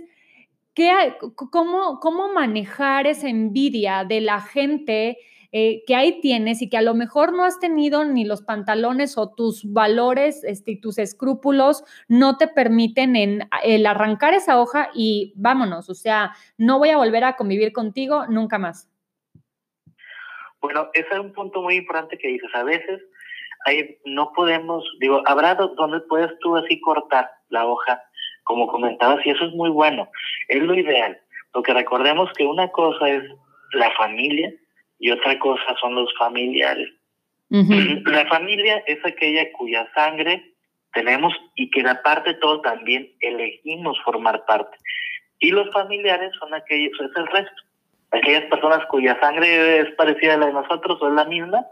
¿Qué, 0.73 1.17
cómo, 1.35 1.99
¿Cómo 1.99 2.31
manejar 2.33 3.07
esa 3.07 3.27
envidia 3.27 4.05
de 4.05 4.21
la 4.21 4.39
gente 4.39 5.17
eh, 5.53 5.83
que 5.85 5.95
ahí 5.95 6.21
tienes 6.21 6.61
y 6.61 6.69
que 6.69 6.77
a 6.77 6.81
lo 6.81 6.93
mejor 6.93 7.33
no 7.33 7.43
has 7.43 7.59
tenido 7.59 8.05
ni 8.05 8.23
los 8.23 8.41
pantalones 8.41 9.17
o 9.17 9.33
tus 9.33 9.73
valores 9.73 10.45
este, 10.45 10.71
y 10.71 10.79
tus 10.79 10.97
escrúpulos 10.97 11.83
no 12.07 12.37
te 12.37 12.47
permiten 12.47 13.17
en 13.17 13.49
el 13.63 13.85
arrancar 13.85 14.33
esa 14.33 14.61
hoja 14.61 14.91
y 14.93 15.33
vámonos, 15.35 15.89
o 15.89 15.93
sea, 15.93 16.31
no 16.57 16.79
voy 16.79 16.91
a 16.91 16.97
volver 16.97 17.25
a 17.25 17.35
convivir 17.35 17.73
contigo 17.73 18.27
nunca 18.27 18.57
más? 18.59 18.89
Bueno, 20.61 20.89
ese 20.93 21.07
es 21.11 21.19
un 21.19 21.33
punto 21.33 21.61
muy 21.61 21.75
importante 21.75 22.17
que 22.17 22.29
dices. 22.29 22.49
A 22.53 22.63
veces 22.63 23.01
ahí 23.65 23.97
no 24.05 24.31
podemos, 24.33 24.85
digo, 25.01 25.21
habrá 25.25 25.55
donde 25.55 25.99
puedes 26.01 26.31
tú 26.39 26.55
así 26.55 26.79
cortar 26.79 27.29
la 27.49 27.65
hoja 27.65 28.01
como 28.43 28.67
comentabas, 28.67 29.25
y 29.25 29.29
eso 29.29 29.45
es 29.45 29.53
muy 29.53 29.69
bueno, 29.69 30.09
es 30.47 30.61
lo 30.61 30.73
ideal, 30.73 31.19
porque 31.51 31.73
recordemos 31.73 32.31
que 32.37 32.45
una 32.45 32.69
cosa 32.69 33.09
es 33.09 33.23
la 33.73 33.91
familia 33.91 34.53
y 34.99 35.11
otra 35.11 35.37
cosa 35.39 35.75
son 35.79 35.95
los 35.95 36.13
familiares. 36.17 36.89
La 37.49 38.25
familia 38.27 38.81
es 38.87 39.05
aquella 39.05 39.51
cuya 39.51 39.85
sangre 39.93 40.53
tenemos 40.93 41.33
y 41.55 41.69
que 41.69 41.83
de 41.83 41.95
parte 41.95 42.33
de 42.33 42.39
todo 42.39 42.61
también 42.61 43.11
elegimos 43.19 43.97
formar 44.05 44.45
parte. 44.45 44.77
Y 45.39 45.51
los 45.51 45.69
familiares 45.71 46.31
son 46.39 46.53
aquellos, 46.53 46.93
es 46.93 47.11
el 47.15 47.27
resto, 47.27 47.61
aquellas 48.11 48.43
personas 48.43 48.85
cuya 48.89 49.19
sangre 49.19 49.79
es 49.79 49.91
parecida 49.95 50.35
a 50.35 50.37
la 50.37 50.45
de 50.47 50.53
nosotros 50.53 50.97
o 51.01 51.07
es 51.09 51.13
la 51.13 51.25
misma. 51.25 51.65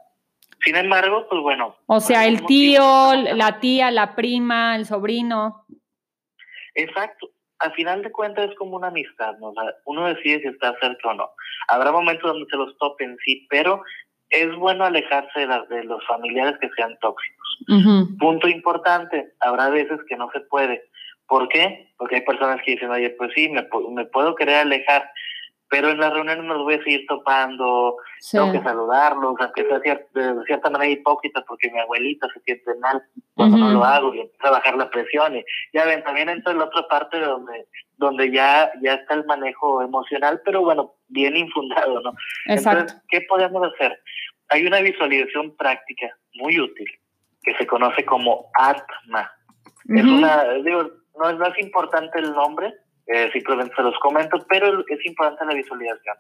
Sin 0.65 0.75
embargo, 0.75 1.25
pues 1.29 1.41
bueno. 1.41 1.75
O 1.85 2.01
sea, 2.01 2.25
el 2.25 2.45
tío, 2.45 3.13
la 3.15 3.59
tía, 3.59 3.91
la 3.91 4.15
prima, 4.15 4.75
el 4.75 4.85
sobrino. 4.85 5.65
Exacto. 6.79 7.29
Al 7.59 7.73
final 7.73 8.01
de 8.01 8.11
cuentas 8.11 8.49
es 8.49 8.55
como 8.55 8.77
una 8.77 8.87
amistad, 8.87 9.37
¿no? 9.39 9.53
uno 9.85 10.07
decide 10.07 10.41
si 10.41 10.47
está 10.47 10.73
cerca 10.79 11.09
o 11.09 11.13
no. 11.13 11.29
Habrá 11.67 11.91
momentos 11.91 12.31
donde 12.31 12.49
se 12.49 12.55
los 12.55 12.77
topen, 12.77 13.17
sí, 13.25 13.45
pero 13.49 13.83
es 14.29 14.55
bueno 14.55 14.85
alejarse 14.85 15.45
de, 15.45 15.83
los 15.83 16.05
familiares 16.07 16.57
que 16.61 16.69
sean 16.75 16.97
tóxicos. 17.01 17.65
Punto 18.17 18.47
importante, 18.47 19.33
habrá 19.41 19.69
veces 19.69 19.99
que 20.07 20.15
no 20.15 20.29
se 20.31 20.39
puede. 20.41 20.83
¿Por 21.27 21.49
qué? 21.49 21.91
Porque 21.97 22.15
hay 22.15 22.21
personas 22.21 22.61
que 22.63 22.71
dicen, 22.71 22.91
oye, 22.91 23.09
pues 23.11 23.31
sí, 23.35 23.49
me, 23.49 23.67
me 23.91 24.05
puedo 24.05 24.35
querer 24.35 24.55
alejar, 24.55 25.11
pero 25.69 25.91
en 25.91 25.99
las 25.99 26.11
reuniones 26.11 26.43
nos 26.45 26.63
voy 26.63 26.75
a 26.75 26.83
seguir 26.83 27.05
topando, 27.07 27.95
tengo 28.31 28.51
que 28.51 28.61
saludarlos, 28.61 29.35
aunque 29.39 29.65
sea 29.67 29.79
de 29.79 30.45
cierta 30.45 30.69
manera 30.69 30.91
hipócrita 30.91 31.43
porque 31.47 31.69
mi 31.71 31.79
abuelita 31.79 32.27
se 32.33 32.39
siente 32.41 32.73
mal 32.81 33.03
cuando 33.35 33.57
no 33.57 33.69
lo 33.69 33.83
hago 33.83 34.13
y 34.13 34.21
empieza 34.21 34.47
a 34.47 34.51
bajar 34.51 34.75
la 34.77 34.89
presión. 34.89 35.35
Y 35.35 35.45
ya 35.71 35.85
ven, 35.85 36.03
también 36.03 36.27
entra 36.29 36.53
en 36.53 36.59
la 36.59 36.65
otra 36.65 36.87
parte 36.87 37.19
donde, 37.19 37.67
donde 37.97 38.31
ya, 38.31 38.71
ya 38.81 38.95
está 38.95 39.13
el 39.13 39.25
manejo 39.25 39.83
emocional, 39.83 40.41
pero 40.43 40.61
bueno, 40.61 40.95
bien 41.07 41.37
infundado, 41.37 42.01
¿no? 42.01 42.13
Exacto. 42.47 42.81
Entonces, 42.81 43.03
¿qué 43.07 43.21
podemos 43.21 43.61
hacer? 43.73 44.01
Hay 44.49 44.65
una 44.65 44.81
visualización 44.81 45.55
práctica 45.55 46.07
muy 46.33 46.59
útil 46.59 46.87
que 47.43 47.53
se 47.55 47.67
conoce 47.67 48.03
como 48.05 48.49
ATMA. 48.55 49.31
Es 49.87 50.03
una, 50.03 50.53
digo, 50.65 50.89
no 51.19 51.29
es 51.29 51.37
más 51.37 51.57
importante 51.59 52.19
el 52.19 52.31
nombre, 52.31 52.73
eh, 53.11 53.29
simplemente 53.33 53.75
se 53.75 53.81
los 53.81 53.97
comento, 53.99 54.37
pero 54.47 54.85
es 54.87 55.05
importante 55.05 55.43
la 55.45 55.55
visualización. 55.55 56.15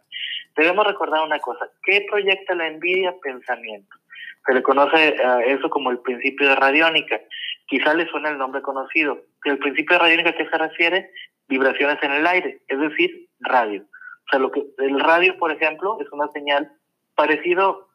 Debemos 0.55 0.87
recordar 0.87 1.23
una 1.23 1.39
cosa, 1.39 1.69
¿qué 1.83 2.05
proyecta 2.09 2.55
la 2.55 2.67
envidia? 2.67 3.13
Pensamiento. 3.21 3.95
Se 4.45 4.53
le 4.53 4.63
conoce 4.63 5.15
uh, 5.23 5.39
eso 5.41 5.69
como 5.69 5.91
el 5.91 5.99
principio 5.99 6.49
de 6.49 6.55
radiónica. 6.55 7.21
Quizá 7.67 7.93
le 7.93 8.07
suena 8.07 8.29
el 8.29 8.39
nombre 8.39 8.63
conocido. 8.63 9.21
El 9.43 9.59
principio 9.59 9.97
de 9.97 9.99
radiónica, 9.99 10.29
¿a 10.31 10.35
qué 10.35 10.49
se 10.49 10.57
refiere? 10.57 11.11
Vibraciones 11.47 12.01
en 12.01 12.11
el 12.11 12.25
aire, 12.25 12.61
es 12.67 12.79
decir, 12.79 13.27
radio. 13.39 13.83
O 13.83 14.29
sea, 14.31 14.39
lo 14.39 14.51
que, 14.51 14.63
el 14.79 14.99
radio, 14.99 15.37
por 15.37 15.51
ejemplo, 15.51 15.97
es 16.01 16.07
una 16.11 16.27
señal 16.29 16.71
parecido 17.13 17.88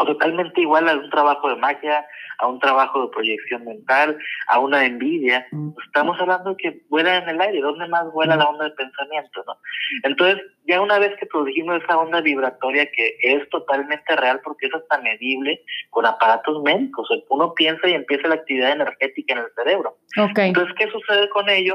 o 0.00 0.04
totalmente 0.06 0.62
igual 0.62 0.88
a 0.88 0.94
un 0.94 1.10
trabajo 1.10 1.50
de 1.50 1.56
magia, 1.56 2.06
a 2.38 2.46
un 2.46 2.58
trabajo 2.58 3.02
de 3.02 3.08
proyección 3.08 3.66
mental, 3.66 4.16
a 4.48 4.58
una 4.58 4.86
envidia. 4.86 5.46
Mm. 5.50 5.72
Estamos 5.84 6.18
hablando 6.18 6.50
de 6.50 6.56
que 6.56 6.80
vuela 6.88 7.18
en 7.18 7.28
el 7.28 7.40
aire, 7.40 7.60
¿dónde 7.60 7.86
más 7.86 8.10
vuela 8.10 8.34
la 8.34 8.46
onda 8.46 8.64
de 8.64 8.70
pensamiento? 8.70 9.44
¿no? 9.46 9.58
Entonces, 10.04 10.42
ya 10.66 10.80
una 10.80 10.98
vez 10.98 11.14
que 11.18 11.26
produjimos 11.26 11.82
esa 11.82 11.98
onda 11.98 12.22
vibratoria 12.22 12.86
que 12.86 13.14
es 13.20 13.46
totalmente 13.50 14.16
real 14.16 14.40
porque 14.42 14.68
es 14.68 14.74
hasta 14.74 15.02
medible 15.02 15.62
con 15.90 16.06
aparatos 16.06 16.62
médicos, 16.62 17.06
uno 17.28 17.52
piensa 17.52 17.86
y 17.86 17.92
empieza 17.92 18.28
la 18.28 18.36
actividad 18.36 18.72
energética 18.72 19.34
en 19.34 19.40
el 19.40 19.52
cerebro. 19.54 19.98
Entonces, 20.16 20.74
¿qué 20.78 20.90
sucede 20.90 21.28
con 21.28 21.50
ello? 21.50 21.74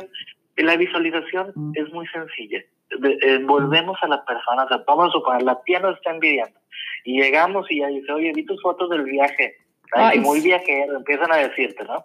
La 0.57 0.75
visualización 0.77 1.51
mm. 1.53 1.71
es 1.75 1.93
muy 1.93 2.07
sencilla. 2.07 2.63
volvemos 3.43 3.99
a 4.01 4.07
la 4.07 4.25
persona, 4.25 4.63
o 4.63 4.67
sea, 4.67 4.83
vamos 4.87 5.09
a 5.09 5.11
suponer, 5.11 5.43
la 5.43 5.61
tía 5.61 5.79
nos 5.79 5.97
está 5.97 6.09
envidiando 6.09 6.64
y 7.03 7.21
llegamos 7.21 7.69
y 7.69 7.79
ya 7.79 7.87
dice, 7.87 8.11
oye, 8.11 8.31
vi 8.33 8.45
tus 8.45 8.61
fotos 8.61 8.89
del 8.89 9.03
viaje. 9.03 9.57
Ay, 9.91 10.19
muy 10.19 10.41
viajero, 10.41 10.97
empiezan 10.97 11.31
a 11.31 11.37
decirte, 11.37 11.83
¿no? 11.85 12.03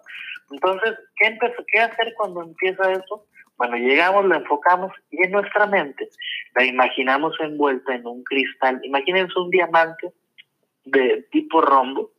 Entonces, 0.51 0.97
¿qué, 1.17 1.27
empezó, 1.27 1.63
¿qué 1.67 1.79
hacer 1.79 2.13
cuando 2.15 2.43
empieza 2.43 2.91
eso? 2.91 3.25
Bueno, 3.57 3.77
llegamos, 3.77 4.25
la 4.25 4.37
enfocamos 4.37 4.91
y 5.09 5.23
en 5.23 5.31
nuestra 5.31 5.65
mente 5.65 6.09
la 6.55 6.65
imaginamos 6.65 7.35
envuelta 7.39 7.95
en 7.95 8.05
un 8.05 8.23
cristal. 8.23 8.79
Imagínense 8.83 9.37
un 9.39 9.49
diamante 9.49 10.11
de 10.85 11.25
tipo 11.31 11.61
rombo, 11.61 12.11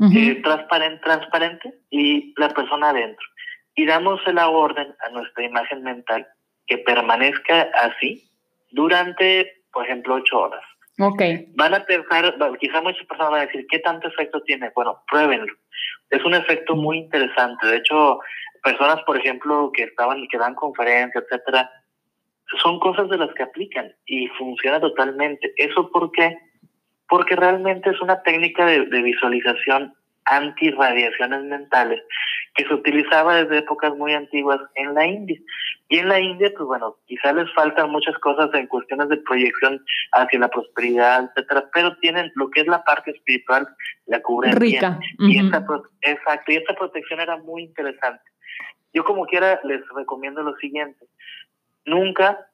eh, 0.00 0.40
transparente, 0.42 1.02
transparente 1.02 1.74
y 1.90 2.32
la 2.36 2.48
persona 2.50 2.90
adentro. 2.90 3.26
Y 3.74 3.86
damos 3.86 4.20
la 4.32 4.48
orden 4.48 4.94
a 5.06 5.10
nuestra 5.10 5.44
imagen 5.44 5.82
mental 5.82 6.26
que 6.66 6.78
permanezca 6.78 7.68
así 7.74 8.28
durante, 8.70 9.62
por 9.72 9.84
ejemplo, 9.84 10.16
ocho 10.16 10.38
horas. 10.38 10.64
Okay. 10.98 11.46
Van 11.54 11.74
a 11.74 11.84
pensar, 11.84 12.34
quizá 12.58 12.80
muchas 12.82 13.06
personas 13.06 13.30
van 13.30 13.40
a 13.42 13.46
decir, 13.46 13.66
¿qué 13.70 13.78
tanto 13.78 14.08
efecto 14.08 14.42
tiene? 14.42 14.72
Bueno, 14.74 15.02
pruébenlo. 15.08 15.52
Es 16.10 16.24
un 16.24 16.34
efecto 16.34 16.74
muy 16.74 16.98
interesante. 16.98 17.66
De 17.66 17.76
hecho, 17.76 18.18
personas, 18.64 19.00
por 19.04 19.16
ejemplo, 19.16 19.70
que 19.72 19.84
estaban 19.84 20.26
que 20.26 20.38
dan 20.38 20.54
conferencias, 20.54 21.24
etcétera, 21.24 21.70
son 22.60 22.80
cosas 22.80 23.08
de 23.10 23.18
las 23.18 23.32
que 23.34 23.44
aplican 23.44 23.94
y 24.06 24.26
funciona 24.28 24.80
totalmente. 24.80 25.52
¿Eso 25.56 25.90
por 25.92 26.10
qué? 26.10 26.36
Porque 27.08 27.36
realmente 27.36 27.90
es 27.90 28.00
una 28.00 28.22
técnica 28.22 28.66
de, 28.66 28.86
de 28.86 29.02
visualización 29.02 29.94
anti-radiaciones 30.30 31.44
mentales 31.44 32.00
que 32.54 32.64
se 32.64 32.74
utilizaba 32.74 33.36
desde 33.36 33.58
épocas 33.58 33.94
muy 33.96 34.12
antiguas 34.14 34.60
en 34.74 34.94
la 34.94 35.06
India. 35.06 35.38
Y 35.88 35.98
en 35.98 36.08
la 36.08 36.20
India, 36.20 36.50
pues 36.56 36.66
bueno, 36.66 36.96
quizá 37.06 37.32
les 37.32 37.52
faltan 37.54 37.90
muchas 37.90 38.16
cosas 38.18 38.50
en 38.52 38.66
cuestiones 38.66 39.08
de 39.08 39.16
proyección 39.18 39.80
hacia 40.12 40.40
la 40.40 40.48
prosperidad, 40.48 41.30
etcétera, 41.30 41.68
pero 41.72 41.96
tienen 41.98 42.30
lo 42.34 42.50
que 42.50 42.60
es 42.60 42.66
la 42.66 42.82
parte 42.84 43.12
espiritual, 43.12 43.66
la 44.06 44.20
cubren 44.20 44.56
Rica. 44.56 44.98
bien. 45.18 45.30
Y 45.30 45.44
esta, 45.46 45.64
exacto, 46.02 46.52
y 46.52 46.56
esta 46.56 46.74
protección 46.74 47.20
era 47.20 47.36
muy 47.38 47.62
interesante. 47.62 48.22
Yo 48.92 49.04
como 49.04 49.24
quiera 49.26 49.60
les 49.64 49.80
recomiendo 49.94 50.42
lo 50.42 50.56
siguiente, 50.56 51.06
nunca 51.84 52.47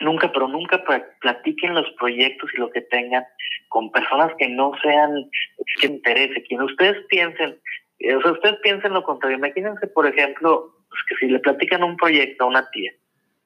nunca, 0.00 0.32
pero 0.32 0.48
nunca 0.48 0.82
platiquen 1.20 1.74
los 1.74 1.90
proyectos 1.98 2.50
y 2.54 2.58
lo 2.58 2.70
que 2.70 2.82
tengan 2.82 3.24
con 3.68 3.90
personas 3.90 4.32
que 4.38 4.48
no 4.48 4.72
sean, 4.82 5.30
que 5.80 5.86
interese, 5.86 6.42
quien 6.42 6.62
ustedes 6.62 7.04
piensen, 7.08 7.58
eh, 7.98 8.14
o 8.14 8.22
sea, 8.22 8.32
ustedes 8.32 8.56
piensen 8.62 8.92
lo 8.92 9.02
contrario. 9.02 9.38
Imagínense, 9.38 9.86
por 9.88 10.06
ejemplo, 10.06 10.74
pues, 10.88 11.00
que 11.08 11.16
si 11.16 11.32
le 11.32 11.38
platican 11.40 11.82
un 11.82 11.96
proyecto 11.96 12.44
a 12.44 12.48
una 12.48 12.70
tía 12.70 12.92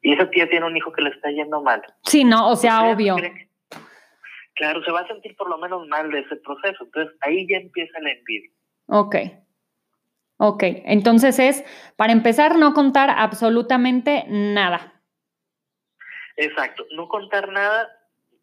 y 0.03 0.13
esa 0.13 0.31
tía 0.31 0.49
tiene 0.49 0.67
un 0.67 0.77
hijo 0.77 0.93
que 0.93 1.03
le 1.03 1.11
está 1.11 1.31
yendo 1.31 1.63
mal. 1.63 1.83
Sí, 2.05 2.25
no, 2.25 2.51
o 2.51 2.57
sea, 2.57 2.85
obvio. 2.85 3.17
claro, 4.55 4.83
se 4.85 4.93
va 4.93 5.01
a 5.01 5.09
sentir 5.09 5.35
por 5.37 5.49
lo 5.49 5.59
menos 5.59 5.87
mal 5.89 6.11
de 6.11 6.21
ese 6.21 6.37
proceso. 6.37 6.85
Entonces, 6.85 7.17
ahí 7.21 7.47
ya 7.49 7.59
empieza 7.59 7.99
la 8.01 8.13
envidia. 8.13 8.51
Ok. 8.87 9.17
Ok, 10.41 10.63
entonces 10.85 11.41
es, 11.41 11.65
para 11.97 12.13
empezar, 12.13 12.57
no 12.59 12.73
contar 12.73 13.11
absolutamente 13.11 14.25
nada. 14.29 14.98
Exacto, 16.39 16.87
no 16.93 17.09
contar 17.09 17.49
nada, 17.49 17.91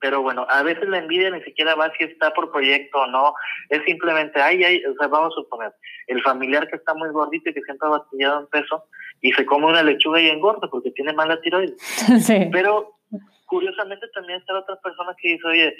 pero 0.01 0.21
bueno, 0.21 0.45
a 0.49 0.63
veces 0.63 0.87
la 0.89 0.97
envidia 0.97 1.29
ni 1.29 1.41
siquiera 1.43 1.75
va 1.75 1.91
si 1.97 2.03
está 2.03 2.33
por 2.33 2.51
proyecto 2.51 2.99
o 2.99 3.07
no, 3.07 3.33
es 3.69 3.81
simplemente, 3.85 4.41
ay, 4.41 4.63
ay, 4.65 4.85
o 4.85 4.93
sea, 4.95 5.07
vamos 5.07 5.33
a 5.33 5.41
suponer, 5.41 5.71
el 6.07 6.21
familiar 6.21 6.67
que 6.67 6.75
está 6.75 6.93
muy 6.93 7.09
gordito 7.09 7.49
y 7.49 7.53
que 7.53 7.61
siempre 7.61 7.87
ha 7.87 7.91
batallado 7.91 8.41
en 8.41 8.47
peso 8.47 8.83
y 9.21 9.31
se 9.31 9.45
come 9.45 9.67
una 9.67 9.81
lechuga 9.81 10.19
y 10.19 10.27
engorda 10.27 10.69
porque 10.69 10.91
tiene 10.91 11.13
mala 11.13 11.39
tiroides. 11.41 11.75
Sí. 12.21 12.49
Pero 12.51 12.97
curiosamente 13.45 14.07
también 14.13 14.39
está 14.39 14.59
otra 14.59 14.75
persona 14.81 15.15
que 15.17 15.29
dice, 15.29 15.47
oye, 15.47 15.75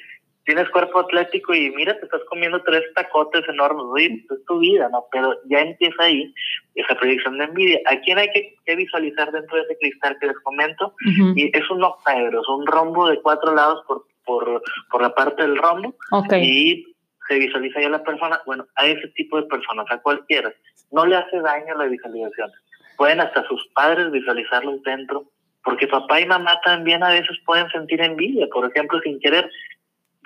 tienes 0.46 0.70
cuerpo 0.70 1.00
atlético 1.00 1.54
y 1.54 1.72
mira, 1.72 1.98
te 1.98 2.06
estás 2.06 2.22
comiendo 2.30 2.62
tres 2.62 2.84
tacotes 2.94 3.44
enormes, 3.50 3.84
oye, 3.90 4.26
es 4.30 4.46
tu 4.46 4.60
vida, 4.60 4.88
¿no? 4.90 5.06
Pero 5.12 5.36
ya 5.50 5.60
empieza 5.60 6.04
ahí 6.04 6.34
esa 6.76 6.96
proyección 6.96 7.38
de 7.38 7.46
envidia. 7.46 7.80
¿A 7.88 8.00
quién 8.00 8.18
hay 8.18 8.30
que, 8.32 8.76
visualizar 8.76 9.32
dentro 9.32 9.58
de 9.58 9.64
ese 9.64 9.78
cristal 9.80 10.18
que 10.20 10.28
les 10.28 10.40
comento? 10.40 10.94
Y 11.36 11.56
es 11.58 11.70
un 11.70 11.84
octaedro, 11.84 12.42
es 12.42 12.48
un 12.48 12.66
rombo 12.68 13.10
de 13.10 13.22
cuatro 13.22 13.54
lados 13.54 13.84
por, 13.88 14.06
por, 14.24 14.62
por 14.92 15.02
la 15.02 15.14
parte 15.14 15.42
del 15.42 15.58
rombo. 15.58 15.96
Y 16.42 16.86
se 17.28 17.40
visualiza 17.40 17.82
ya 17.82 17.90
la 17.90 18.04
persona, 18.04 18.40
bueno, 18.46 18.68
a 18.76 18.86
ese 18.86 19.08
tipo 19.10 19.38
de 19.38 19.48
personas, 19.48 19.88
a 19.90 19.98
cualquiera, 19.98 20.54
no 20.92 21.06
le 21.06 21.16
hace 21.16 21.40
daño 21.40 21.76
la 21.76 21.86
visualización. 21.86 22.52
Pueden 22.98 23.20
hasta 23.20 23.46
sus 23.48 23.68
padres 23.74 24.12
visualizarlos 24.12 24.82
dentro, 24.84 25.26
porque 25.64 25.88
papá 25.88 26.22
y 26.22 26.28
mamá 26.28 26.60
también 26.64 27.04
a 27.04 27.10
veces 27.10 27.38
pueden 27.46 27.68
sentir 27.72 28.00
envidia, 28.00 28.48
por 28.54 28.70
ejemplo, 28.70 29.00
sin 29.02 29.20
querer 29.20 29.50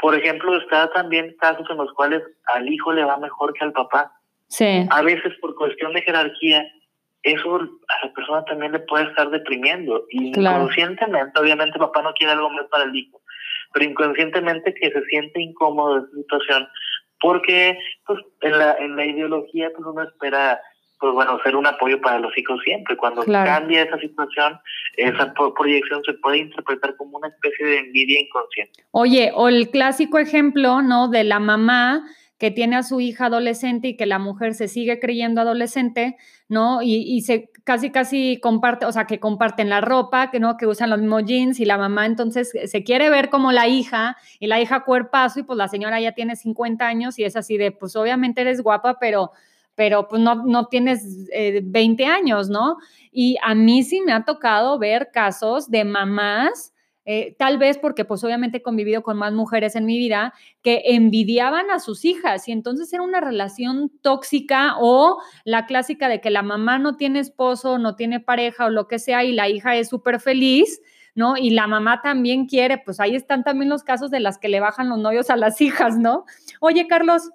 por 0.02 0.16
ejemplo, 0.16 0.58
está 0.58 0.92
también 0.92 1.36
casos 1.40 1.66
en 1.70 1.78
los 1.78 1.92
cuales 1.94 2.24
al 2.54 2.68
hijo 2.68 2.94
le 2.94 3.04
va 3.04 3.18
mejor 3.18 3.54
que 3.54 3.66
al 3.66 3.74
papá. 3.74 4.12
Sí. 4.48 4.88
A 4.90 5.02
veces 5.02 5.34
por 5.42 5.56
cuestión 5.56 5.94
de 5.94 6.02
jerarquía, 6.02 6.66
eso 7.24 7.56
a 7.56 8.06
la 8.06 8.14
persona 8.14 8.46
también 8.46 8.72
le 8.72 8.80
puede 8.80 9.06
estar 9.06 9.30
deprimiendo. 9.30 10.06
Y 10.10 10.30
inconscientemente, 10.30 11.40
obviamente 11.40 11.80
papá 11.80 12.02
no 12.02 12.14
quiere 12.14 12.34
algo 12.34 12.50
más 12.50 12.66
para 12.68 12.86
el 12.86 12.96
hijo, 12.96 13.22
pero 13.74 13.86
inconscientemente 13.86 14.74
que 14.74 14.92
se 14.92 15.04
siente 15.06 15.42
incómodo 15.42 15.98
en 15.98 16.04
esa 16.04 16.16
situación, 16.16 16.68
porque 17.20 17.78
pues 18.06 18.20
en 18.42 18.58
la, 18.58 18.74
en 18.76 18.96
la 18.96 19.06
ideología 19.06 19.70
pues 19.76 19.86
uno 19.86 20.04
espera 20.04 20.60
pues 21.00 21.14
bueno, 21.14 21.40
ser 21.44 21.56
un 21.56 21.66
apoyo 21.66 22.02
para 22.02 22.20
los 22.20 22.38
hijos 22.38 22.60
siempre. 22.64 22.98
Cuando 22.98 23.24
cambia 23.24 23.84
esa 23.84 23.98
situación, 23.98 24.60
esa 24.98 25.34
proyección 25.34 26.04
se 26.04 26.14
puede 26.14 26.40
interpretar 26.40 26.96
como 26.98 27.18
una 27.18 27.30
especie 27.30 27.66
de 27.66 27.78
envidia 27.80 28.20
inconsciente. 28.20 28.84
Oye, 28.92 29.32
o 29.34 29.48
el 29.48 29.70
clásico 29.70 30.20
ejemplo, 30.20 30.82
¿no? 30.82 31.08
De 31.08 31.24
la 31.24 31.40
mamá 31.40 32.04
que 32.38 32.52
tiene 32.52 32.78
a 32.78 32.84
su 32.84 33.02
hija 33.02 33.26
adolescente 33.26 33.90
y 33.90 33.98
que 33.98 34.06
la 34.06 34.18
mujer 34.18 34.54
se 34.54 34.70
sigue 34.70 35.00
creyendo 35.00 35.42
adolescente, 35.42 36.16
¿no? 36.48 36.82
Y, 36.82 37.04
y, 37.06 37.22
se 37.22 37.50
casi, 37.66 37.92
casi 37.92 38.40
comparte, 38.42 38.86
o 38.86 38.92
sea, 38.94 39.06
que 39.06 39.20
comparten 39.20 39.70
la 39.70 39.82
ropa, 39.82 40.32
que 40.32 40.40
no, 40.40 40.56
que 40.56 40.66
usan 40.66 40.90
los 40.90 41.00
mismos 41.00 41.26
jeans 41.26 41.60
y 41.60 41.66
la 41.66 41.78
mamá 41.78 42.06
entonces 42.06 42.52
se 42.66 42.84
quiere 42.84 43.10
ver 43.10 43.30
como 43.30 43.52
la 43.52 43.68
hija 43.68 44.16
y 44.40 44.48
la 44.48 44.62
hija 44.62 44.86
cuerpazo 44.86 45.42
y 45.42 45.44
pues 45.44 45.58
la 45.58 45.68
señora 45.68 46.00
ya 46.00 46.14
tiene 46.14 46.38
50 46.38 46.88
años 46.88 47.20
y 47.20 47.26
es 47.26 47.36
así 47.36 47.58
de, 47.58 47.72
pues 47.72 47.98
obviamente 47.98 48.40
eres 48.40 48.62
guapa, 48.62 49.00
pero 49.00 49.32
pero 49.80 50.10
pues 50.10 50.22
no, 50.22 50.36
no 50.44 50.66
tienes 50.68 51.30
20 51.64 52.04
eh, 52.04 52.06
años, 52.06 52.50
¿no? 52.50 52.76
Y 53.14 53.38
a 53.42 53.56
mí 53.56 53.82
sí 53.84 54.02
me 54.02 54.12
ha 54.12 54.26
tocado 54.26 54.78
ver 54.78 55.10
casos 55.14 55.72
de 55.72 55.86
mamás, 55.86 56.74
eh, 57.06 57.38
tal 57.40 57.58
vez 57.58 57.78
porque 57.78 58.04
pues 58.04 58.22
obviamente 58.26 58.58
he 58.58 58.62
convivido 58.62 59.04
con 59.04 59.16
más 59.16 59.32
mujeres 59.32 59.78
en 59.78 59.86
mi 59.86 59.98
vida, 59.98 60.34
que 60.64 60.82
envidiaban 60.84 61.72
a 61.72 61.80
sus 61.80 62.04
hijas 62.04 62.50
y 62.50 62.52
entonces 62.52 62.92
era 62.92 63.04
una 63.04 63.22
relación 63.22 63.90
tóxica 64.02 64.76
o 64.82 65.22
la 65.46 65.66
clásica 65.66 66.10
de 66.10 66.20
que 66.20 66.30
la 66.30 66.42
mamá 66.42 66.78
no 66.78 66.98
tiene 66.98 67.20
esposo, 67.20 67.78
no 67.78 67.96
tiene 67.96 68.20
pareja 68.20 68.66
o 68.66 68.70
lo 68.70 68.90
que 68.90 69.00
sea 69.00 69.24
y 69.24 69.32
la 69.32 69.48
hija 69.48 69.78
es 69.78 69.88
súper 69.88 70.20
feliz. 70.20 70.82
¿no? 71.16 71.36
Y 71.36 71.50
la 71.50 71.68
mamá 71.68 72.02
también 72.02 72.46
quiere, 72.46 72.78
pues 72.78 73.00
ahí 73.02 73.14
están 73.16 73.44
también 73.44 73.68
los 73.70 73.84
casos 73.84 74.10
de 74.10 74.22
las 74.22 74.38
que 74.38 74.48
le 74.48 74.62
bajan 74.62 74.88
los 74.88 75.00
novios 75.00 75.30
a 75.30 75.36
las 75.36 75.60
hijas, 75.60 75.98
¿no? 75.98 76.24
Oye, 76.62 76.88
Carlos, 76.88 77.32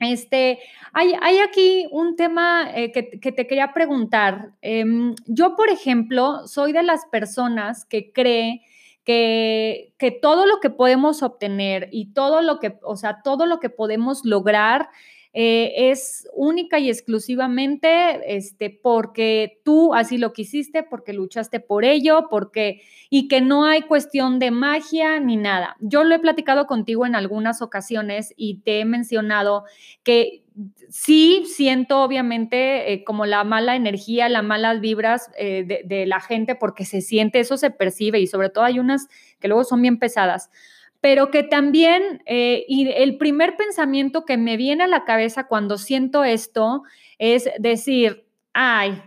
este, 0.00 0.60
hay, 0.92 1.14
hay, 1.20 1.38
aquí 1.38 1.88
un 1.90 2.16
tema 2.16 2.70
eh, 2.74 2.92
que, 2.92 3.32
te 3.32 3.46
quería 3.46 3.72
preguntar. 3.72 4.52
Em, 4.62 5.14
yo, 5.26 5.56
por 5.56 5.68
ejemplo, 5.70 6.46
soy 6.46 6.72
de 6.72 6.82
las 6.82 7.06
personas 7.06 7.84
que 7.84 8.12
cree 8.12 8.62
que, 9.04 9.92
que, 9.98 10.10
todo 10.10 10.46
lo 10.46 10.60
que 10.60 10.70
podemos 10.70 11.22
obtener 11.22 11.88
y 11.92 12.12
todo 12.12 12.42
lo 12.42 12.58
que, 12.58 12.78
o 12.82 12.96
sea, 12.96 13.22
todo 13.22 13.46
lo 13.46 13.58
que 13.58 13.70
podemos 13.70 14.24
lograr 14.24 14.88
eh, 15.32 15.90
es 15.90 16.28
única 16.32 16.78
y 16.78 16.88
exclusivamente 16.88 18.36
este, 18.36 18.70
porque 18.82 19.60
tú 19.64 19.94
así 19.94 20.18
lo 20.18 20.32
quisiste, 20.32 20.82
porque 20.82 21.12
luchaste 21.12 21.60
por 21.60 21.84
ello, 21.84 22.28
porque 22.30 22.80
y 23.10 23.28
que 23.28 23.40
no 23.40 23.64
hay 23.64 23.82
cuestión 23.82 24.38
de 24.38 24.50
magia 24.50 25.20
ni 25.20 25.36
nada. 25.36 25.76
Yo 25.80 26.04
lo 26.04 26.14
he 26.14 26.18
platicado 26.18 26.66
contigo 26.66 27.06
en 27.06 27.14
algunas 27.14 27.62
ocasiones 27.62 28.32
y 28.36 28.60
te 28.60 28.80
he 28.80 28.84
mencionado 28.84 29.64
que 30.02 30.44
sí 30.88 31.44
siento 31.46 32.02
obviamente 32.02 32.92
eh, 32.92 33.04
como 33.04 33.26
la 33.26 33.44
mala 33.44 33.76
energía, 33.76 34.28
las 34.28 34.42
malas 34.42 34.80
vibras 34.80 35.30
eh, 35.38 35.64
de, 35.64 35.82
de 35.84 36.06
la 36.06 36.20
gente 36.20 36.54
porque 36.54 36.84
se 36.84 37.00
siente, 37.00 37.38
eso 37.40 37.56
se 37.56 37.70
percibe 37.70 38.18
y 38.18 38.26
sobre 38.26 38.50
todo 38.50 38.64
hay 38.64 38.78
unas 38.78 39.06
que 39.38 39.48
luego 39.48 39.64
son 39.64 39.82
bien 39.82 39.98
pesadas 39.98 40.50
pero 41.00 41.30
que 41.30 41.42
también, 41.42 42.22
eh, 42.26 42.64
y 42.68 42.88
el 42.90 43.18
primer 43.18 43.56
pensamiento 43.56 44.24
que 44.24 44.36
me 44.36 44.56
viene 44.56 44.84
a 44.84 44.88
la 44.88 45.04
cabeza 45.04 45.46
cuando 45.46 45.78
siento 45.78 46.24
esto 46.24 46.82
es 47.18 47.48
decir, 47.58 48.26
ay, 48.52 49.02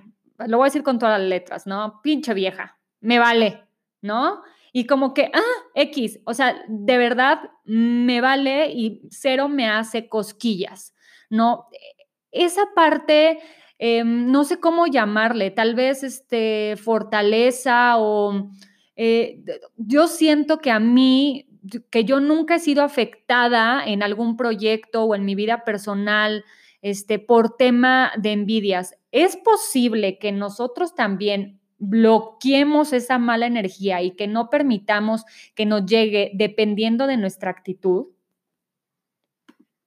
lo 0.47 0.58
voy 0.58 0.65
a 0.65 0.67
decir 0.67 0.84
con 0.84 0.99
todas 0.99 1.19
las 1.19 1.27
letras, 1.27 1.67
¿no? 1.67 1.99
Pinche 2.01 2.34
vieja, 2.34 2.77
me 3.01 3.19
vale, 3.19 3.63
¿no? 4.01 4.41
Y 4.73 4.86
como 4.86 5.13
que, 5.13 5.32
ah, 5.34 5.69
X, 5.75 6.19
o 6.23 6.34
sea, 6.34 6.63
de 6.67 6.97
verdad 6.97 7.51
me 7.65 8.21
vale 8.21 8.71
y 8.71 9.01
cero 9.10 9.49
me 9.49 9.69
hace 9.69 10.08
cosquillas, 10.08 10.93
¿no? 11.30 11.67
Esa 12.32 12.62
parte, 12.73 13.39
em, 13.77 14.32
no 14.32 14.45
sé 14.45 14.60
cómo 14.62 14.88
llamarle, 14.88 15.51
tal 15.51 15.75
vez 15.75 16.04
este, 16.04 16.75
fortaleza 16.77 17.97
o... 17.97 18.49
Eh, 18.95 19.43
yo 19.77 20.08
siento 20.08 20.60
que 20.60 20.69
a 20.69 20.80
mí 20.80 21.51
que 21.89 22.06
yo 22.06 22.19
nunca 22.19 22.56
he 22.56 22.60
sido 22.60 22.84
afectada 22.84 23.84
en 23.86 24.04
algún 24.04 24.38
proyecto 24.38 25.04
o 25.04 25.15
en 25.15 25.26
mi 25.26 25.36
vida 25.36 25.63
personal 25.63 26.43
este, 26.82 27.19
por 27.19 27.56
tema 27.58 28.12
de 28.17 28.32
envidias. 28.32 28.97
¿Es 29.12 29.38
posible 29.38 30.17
que 30.17 30.32
nosotros 30.32 30.95
también 30.95 31.60
bloqueemos 31.78 32.93
esa 32.93 33.17
mala 33.17 33.47
energía 33.47 34.02
y 34.02 34.12
que 34.15 34.28
no 34.28 34.50
permitamos 34.50 35.26
que 35.56 35.65
nos 35.65 35.86
llegue 35.86 36.32
dependiendo 36.34 37.08
de 37.08 37.17
nuestra 37.17 37.52
actitud? 37.52 38.08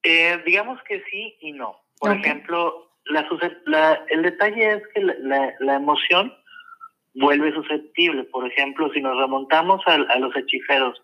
Eh, 0.02 0.40
digamos 0.44 0.80
que 0.82 1.02
sí 1.10 1.36
y 1.40 1.52
no. 1.52 1.76
Por 1.98 2.12
ejemplo, 2.12 2.90
el 3.06 4.22
detalle 4.22 4.74
es 4.74 4.82
que 4.94 5.00
la, 5.00 5.74
emoción 5.74 6.32
vuelve 7.14 7.52
susceptible. 7.52 8.24
Por 8.24 8.46
ejemplo, 8.46 8.90
si 8.92 9.00
nos 9.00 9.16
remontamos 9.16 9.80
a 9.86 10.18
los 10.18 10.36
hechiceros, 10.36 11.00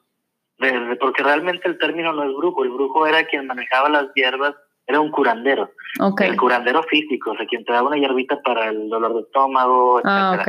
porque 1.00 1.22
realmente 1.22 1.68
el 1.68 1.78
término 1.78 2.12
no 2.12 2.24
es 2.24 2.36
brujo, 2.36 2.64
el 2.64 2.70
brujo 2.70 3.06
era 3.06 3.24
quien 3.24 3.46
manejaba 3.46 3.88
las 3.88 4.12
hierbas, 4.14 4.54
era 4.86 5.00
un 5.00 5.10
curandero, 5.10 5.70
el 6.18 6.36
curandero 6.36 6.82
físico, 6.82 7.30
o 7.30 7.36
sea, 7.36 7.46
quien 7.46 7.64
te 7.64 7.72
daba 7.72 7.88
una 7.88 7.96
hierbita 7.96 8.40
para 8.42 8.68
el 8.68 8.88
dolor 8.88 9.14
de 9.14 9.20
estómago, 9.20 10.00
ah, 10.04 10.42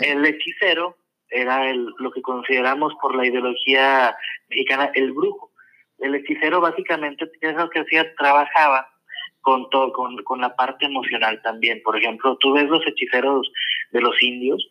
El 0.00 0.24
hechicero 0.26 0.96
era 1.28 1.70
el, 1.70 1.86
lo 1.98 2.10
que 2.10 2.20
consideramos 2.20 2.92
por 3.00 3.16
la 3.16 3.26
ideología 3.26 4.14
mexicana 4.50 4.90
el 4.94 5.12
brujo. 5.12 5.50
El 5.98 6.14
hechicero 6.14 6.60
básicamente, 6.60 7.30
que 7.40 7.80
hacía? 7.80 8.14
Trabajaba 8.16 8.88
con, 9.40 9.70
todo, 9.70 9.92
con, 9.92 10.22
con 10.24 10.40
la 10.40 10.54
parte 10.54 10.86
emocional 10.86 11.40
también. 11.42 11.80
Por 11.82 11.96
ejemplo, 11.96 12.36
tú 12.36 12.52
ves 12.52 12.68
los 12.68 12.86
hechiceros 12.86 13.50
de 13.90 14.00
los 14.00 14.22
indios 14.22 14.68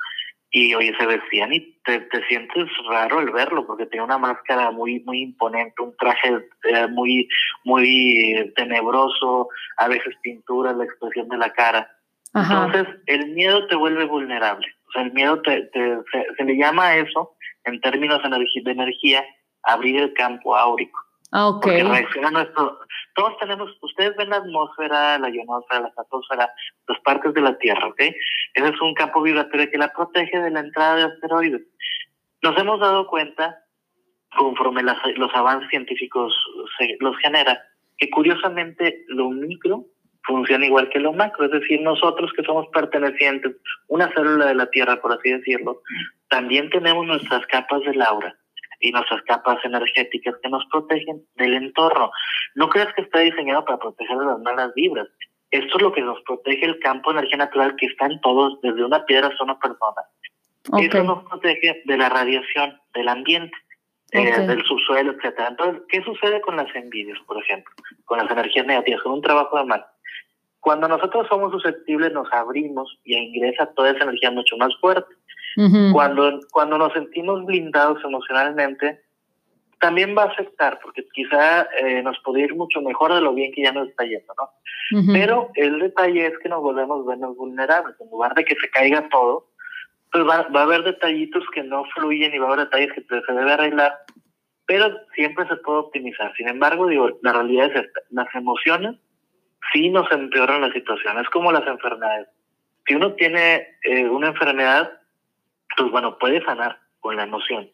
y 0.53 0.75
oye, 0.75 0.93
se 0.99 1.05
vestían 1.05 1.53
y 1.53 1.61
te, 1.85 2.01
te 2.01 2.27
sientes 2.27 2.67
raro 2.89 3.21
el 3.21 3.31
verlo 3.31 3.65
porque 3.65 3.85
tiene 3.85 4.03
una 4.03 4.17
máscara 4.17 4.69
muy, 4.69 4.99
muy 5.05 5.21
imponente, 5.21 5.81
un 5.81 5.95
traje 5.95 6.45
eh, 6.65 6.87
muy, 6.87 7.27
muy 7.63 8.51
tenebroso, 8.57 9.47
a 9.77 9.87
veces 9.87 10.13
pintura, 10.21 10.73
la 10.73 10.83
expresión 10.83 11.29
de 11.29 11.37
la 11.37 11.53
cara. 11.53 11.89
Entonces, 12.33 12.87
el 13.07 13.29
miedo 13.29 13.65
te 13.67 13.75
vuelve 13.75 14.05
vulnerable. 14.05 14.67
O 14.87 14.91
sea, 14.91 15.03
el 15.03 15.13
miedo 15.13 15.41
te, 15.41 15.63
te 15.67 15.97
se, 16.37 16.43
le 16.43 16.57
llama 16.57 16.87
a 16.87 16.97
eso, 16.97 17.33
en 17.63 17.79
términos 17.79 18.21
de 18.21 18.71
energía, 18.71 19.23
abrir 19.63 20.01
el 20.01 20.13
campo 20.13 20.55
áurico. 20.55 20.99
Ah, 21.31 21.47
okay. 21.47 21.81
Porque 21.81 21.93
reacciona 21.93 22.31
nuestro, 22.31 22.79
todos 23.15 23.37
tenemos, 23.37 23.71
ustedes 23.81 24.15
ven 24.17 24.29
la 24.29 24.37
atmósfera, 24.37 25.17
la 25.17 25.29
ionosfera, 25.29 25.81
la 25.81 25.87
estratosfera, 25.87 26.49
las 26.87 26.99
partes 27.01 27.33
de 27.33 27.41
la 27.41 27.57
Tierra, 27.57 27.87
¿ok? 27.87 27.99
Ese 27.99 28.67
es 28.67 28.81
un 28.81 28.93
campo 28.93 29.21
vibratorio 29.21 29.71
que 29.71 29.77
la 29.77 29.93
protege 29.93 30.39
de 30.39 30.51
la 30.51 30.59
entrada 30.59 30.95
de 30.97 31.03
asteroides. 31.03 31.61
Nos 32.41 32.57
hemos 32.57 32.81
dado 32.81 33.07
cuenta, 33.07 33.59
conforme 34.35 34.83
los 34.83 35.33
avances 35.33 35.69
científicos 35.69 36.33
se, 36.77 36.97
los 36.99 37.17
genera, 37.19 37.61
que 37.97 38.09
curiosamente 38.09 39.05
lo 39.07 39.29
micro 39.29 39.85
funciona 40.23 40.65
igual 40.65 40.89
que 40.89 40.99
lo 40.99 41.13
macro, 41.13 41.45
es 41.45 41.51
decir, 41.51 41.81
nosotros 41.81 42.31
que 42.35 42.43
somos 42.43 42.67
pertenecientes, 42.73 43.55
una 43.87 44.11
célula 44.13 44.47
de 44.47 44.55
la 44.55 44.69
Tierra, 44.69 45.01
por 45.01 45.13
así 45.13 45.31
decirlo, 45.31 45.81
también 46.29 46.69
tenemos 46.69 47.05
nuestras 47.07 47.45
capas 47.47 47.81
del 47.83 48.01
aura 48.01 48.35
y 48.81 48.91
nuestras 48.91 49.21
capas 49.23 49.63
energéticas 49.63 50.35
que 50.41 50.49
nos 50.49 50.65
protegen 50.65 51.23
del 51.35 51.53
entorno. 51.53 52.11
No 52.55 52.69
creas 52.69 52.93
que 52.95 53.03
está 53.03 53.19
diseñado 53.19 53.63
para 53.63 53.77
proteger 53.77 54.17
de 54.17 54.25
las 54.25 54.39
malas 54.39 54.73
vibras. 54.73 55.07
Esto 55.51 55.77
es 55.77 55.81
lo 55.81 55.91
que 55.91 56.01
nos 56.01 56.21
protege 56.23 56.65
el 56.65 56.79
campo 56.79 57.11
de 57.11 57.19
energía 57.19 57.37
natural 57.37 57.75
que 57.77 57.85
está 57.85 58.07
en 58.07 58.19
todos, 58.21 58.59
desde 58.61 58.83
una 58.83 59.05
piedra 59.05 59.27
hasta 59.27 59.43
una 59.43 59.59
persona. 59.59 60.01
Eso 60.79 61.03
nos 61.03 61.23
protege 61.25 61.81
de 61.85 61.97
la 61.97 62.09
radiación 62.09 62.79
del 62.93 63.07
ambiente, 63.07 63.55
eh, 64.11 64.39
del 64.47 64.63
subsuelo, 64.63 65.11
etcétera. 65.13 65.49
Entonces, 65.49 65.83
¿qué 65.89 66.03
sucede 66.03 66.41
con 66.41 66.55
las 66.55 66.73
envidias, 66.75 67.19
por 67.25 67.41
ejemplo? 67.41 67.73
Con 68.05 68.17
las 68.19 68.29
energías 68.31 68.65
negativas, 68.65 69.01
con 69.01 69.13
un 69.13 69.21
trabajo 69.21 69.57
de 69.57 69.65
mal. 69.65 69.85
Cuando 70.59 70.87
nosotros 70.87 71.27
somos 71.27 71.51
susceptibles, 71.51 72.13
nos 72.13 72.31
abrimos 72.31 72.99
y 73.03 73.17
ingresa 73.17 73.73
toda 73.73 73.91
esa 73.91 74.03
energía 74.03 74.31
mucho 74.31 74.55
más 74.57 74.71
fuerte 74.79 75.15
cuando, 75.91 76.39
cuando 76.51 76.77
nos 76.77 76.93
sentimos 76.93 77.45
blindados 77.45 78.03
emocionalmente, 78.03 79.01
también 79.79 80.15
va 80.15 80.23
a 80.23 80.27
afectar, 80.27 80.79
porque 80.81 81.05
quizá 81.11 81.67
eh, 81.79 82.01
nos 82.03 82.17
puede 82.19 82.41
ir 82.41 82.55
mucho 82.55 82.81
mejor 82.81 83.13
de 83.13 83.21
lo 83.21 83.33
bien 83.33 83.51
que 83.51 83.63
ya 83.63 83.71
nos 83.71 83.89
está 83.89 84.05
yendo, 84.05 84.33
¿no? 84.37 84.49
Pero 85.11 85.49
el 85.55 85.79
detalle 85.79 86.27
es 86.27 86.37
que 86.39 86.49
nos 86.49 86.61
volvemos 86.61 87.05
menos 87.05 87.35
vulnerables. 87.35 87.95
En 87.99 88.09
lugar 88.11 88.35
de 88.35 88.45
que 88.45 88.55
se 88.55 88.69
caiga 88.69 89.07
todo, 89.09 89.47
pues 90.11 90.23
va, 90.23 90.47
va 90.55 90.61
a 90.61 90.63
haber 90.63 90.83
detallitos 90.83 91.43
que 91.53 91.63
no 91.63 91.85
fluyen 91.95 92.33
y 92.33 92.37
va 92.37 92.45
a 92.45 92.53
haber 92.53 92.65
detalles 92.65 92.93
que 92.93 93.01
se 93.01 93.33
debe 93.33 93.53
arreglar, 93.53 93.97
pero 94.65 94.89
siempre 95.15 95.47
se 95.47 95.55
puede 95.57 95.79
optimizar. 95.79 96.33
Sin 96.35 96.47
embargo, 96.47 96.87
digo, 96.87 97.09
la 97.23 97.33
realidad 97.33 97.71
es 97.71 97.85
esta. 97.85 98.01
Las 98.11 98.33
emociones 98.35 98.95
sí 99.73 99.89
nos 99.89 100.11
empeoran 100.11 100.61
la 100.61 100.71
situación. 100.71 101.19
Es 101.19 101.29
como 101.29 101.51
las 101.51 101.65
enfermedades. 101.65 102.27
Si 102.85 102.95
uno 102.95 103.13
tiene 103.13 103.67
eh, 103.83 104.07
una 104.07 104.27
enfermedad, 104.27 104.91
pues 105.77 105.91
bueno, 105.91 106.17
puede 106.17 106.43
sanar 106.43 106.79
con 106.99 107.15
la 107.15 107.23
emoción. 107.23 107.69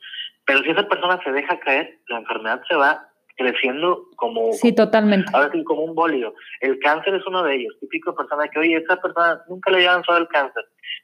Pero 0.45 0.61
si 0.63 0.69
esa 0.69 0.87
persona 0.87 1.19
se 1.23 1.31
deja 1.31 1.59
caer, 1.59 1.99
la 2.07 2.19
enfermedad 2.19 2.61
se 2.67 2.75
va 2.75 3.09
creciendo 3.35 4.05
como... 4.15 4.53
Sí, 4.53 4.73
totalmente. 4.73 5.29
Ahora 5.33 5.51
sí, 5.51 5.63
como 5.63 5.83
un 5.83 5.93
bólido. 5.93 6.33
El 6.61 6.79
cáncer 6.79 7.13
es 7.15 7.27
uno 7.27 7.43
de 7.43 7.55
ellos. 7.55 7.75
Típico 7.79 8.15
persona 8.15 8.47
que, 8.47 8.59
oye, 8.59 8.77
esa 8.77 8.99
persona 8.99 9.41
nunca 9.47 9.69
le 9.69 9.77
había 9.77 9.91
avanzado 9.91 10.17
el 10.17 10.27
cáncer, 10.27 10.63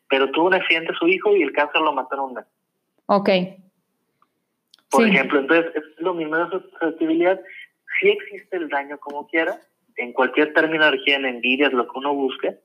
pero 0.09 0.31
tuvo 0.31 0.47
un 0.47 0.55
accidente 0.55 0.93
su 0.97 1.07
hijo 1.07 1.35
y 1.35 1.43
el 1.43 1.51
cáncer 1.51 1.81
lo 1.81 1.93
mató 1.93 2.15
en 2.15 2.21
un 2.21 2.33
mes. 2.33 2.45
Ok. 3.05 3.29
Por 4.89 5.07
ejemplo, 5.07 5.39
entonces 5.39 5.75
es 5.75 5.83
lo 5.97 6.13
mismo 6.13 6.37
de 6.37 6.49
susceptibilidad. 6.49 7.39
Sí 7.99 8.09
existe 8.09 8.57
el 8.57 8.69
daño 8.69 8.97
como 8.99 9.27
quiera, 9.27 9.59
en 9.97 10.13
cualquier 10.13 10.53
energía, 10.55 11.17
en 11.17 11.25
envidias, 11.25 11.73
lo 11.73 11.85
que 11.85 11.99
uno 11.99 12.13
busque, 12.13 12.57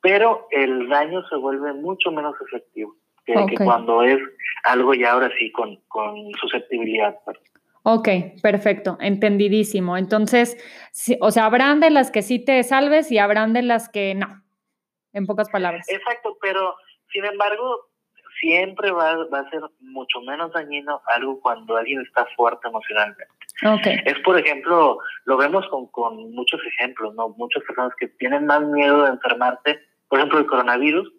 pero 0.00 0.46
el 0.50 0.88
daño 0.88 1.26
se 1.28 1.36
vuelve 1.36 1.72
mucho 1.74 2.10
menos 2.10 2.34
efectivo 2.46 2.96
que, 3.24 3.34
cuando 3.64 4.02
es 4.02 4.18
algo 4.64 4.94
ya 4.94 5.12
ahora 5.12 5.30
sí 5.38 5.50
con, 5.52 5.76
con 5.88 6.30
susceptibilidad. 6.40 7.16
Ok, 7.84 8.08
perfecto, 8.42 8.96
entendidísimo. 9.00 9.96
Entonces, 9.96 10.56
o 11.20 11.30
sea, 11.30 11.46
habrán 11.46 11.80
de 11.80 11.90
las 11.90 12.10
que 12.10 12.22
sí 12.22 12.38
te 12.38 12.62
salves 12.62 13.10
y 13.10 13.18
habrán 13.18 13.52
de 13.52 13.62
las 13.62 13.88
que 13.88 14.14
no, 14.14 14.42
en 15.12 15.26
pocas 15.26 15.50
palabras. 15.50 15.88
Exacto, 15.88 16.36
pero 16.40 16.76
sin 17.12 17.24
embargo, 17.24 17.88
siempre 18.40 18.90
va, 18.90 19.24
va 19.26 19.40
a 19.40 19.50
ser 19.50 19.60
mucho 19.80 20.20
menos 20.20 20.52
dañino 20.52 21.00
algo 21.06 21.40
cuando 21.40 21.76
alguien 21.76 22.00
está 22.02 22.26
fuerte 22.36 22.68
emocionalmente. 22.68 23.26
Okay. 23.64 24.00
Es, 24.04 24.18
por 24.20 24.38
ejemplo, 24.38 24.98
lo 25.24 25.36
vemos 25.36 25.66
con, 25.68 25.86
con 25.88 26.32
muchos 26.32 26.60
ejemplos, 26.66 27.14
¿no? 27.14 27.28
Muchas 27.30 27.62
personas 27.64 27.92
que 27.98 28.08
tienen 28.08 28.46
más 28.46 28.62
miedo 28.62 29.04
de 29.04 29.10
enfermarse, 29.10 29.80
por 30.08 30.18
ejemplo, 30.18 30.38
el 30.40 30.46
coronavirus, 30.46 31.12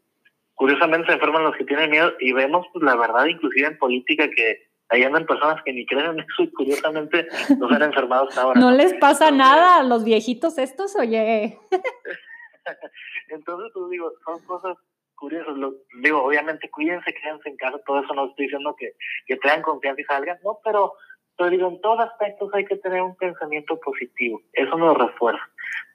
curiosamente 0.56 1.08
se 1.08 1.14
enferman 1.14 1.44
los 1.44 1.56
que 1.56 1.66
tienen 1.66 1.90
miedo 1.90 2.14
y 2.20 2.32
vemos 2.34 2.66
pues, 2.74 2.84
la 2.84 2.96
verdad 2.96 3.26
inclusive 3.26 3.68
en 3.68 3.78
política 3.78 4.30
que 4.30 4.68
ahí 4.90 5.04
andan 5.04 5.26
personas 5.26 5.62
que 5.64 5.74
ni 5.74 5.86
creen 5.86 6.12
en 6.12 6.20
eso 6.20 6.44
y 6.44 6.52
curiosamente 6.52 7.28
no 7.58 7.68
se 7.68 7.76
han 7.76 7.84
enfermado 7.84 8.28
hasta 8.28 8.42
ahora. 8.42 8.60
No 8.60 8.72
les 8.72 8.94
pasa 8.96 9.32
nada 9.32 9.80
a 9.80 9.84
los 9.84 10.04
viejitos 10.04 10.58
estos, 10.58 10.96
oye. 10.96 11.58
Entonces, 13.30 13.72
pues 13.74 13.90
digo, 13.90 14.12
son 14.26 14.40
cosas 14.46 14.78
curiosas. 15.16 15.56
digo, 16.02 16.24
obviamente 16.24 16.70
cuídense, 16.70 17.14
quédense 17.14 17.50
en 17.50 17.58
casa, 17.58 17.80
todo 17.86 18.04
eso 18.04 18.14
no 18.14 18.28
estoy 18.28 18.46
diciendo 18.46 18.76
que, 18.78 18.94
que 19.26 19.38
tengan 19.38 19.62
confianza 19.62 20.02
y 20.02 20.06
salgan, 20.06 20.38
no, 20.44 20.60
pero 20.64 20.94
pero 21.38 21.50
digo, 21.50 21.68
en 21.68 21.82
todos 21.82 22.00
aspectos 22.00 22.54
hay 22.54 22.66
que 22.66 22.78
tener 22.78 23.02
un 23.02 23.16
pensamiento 23.16 23.80
positivo. 23.80 24.42
Eso 24.54 24.78
nos 24.78 24.98
refuerza. 24.98 25.44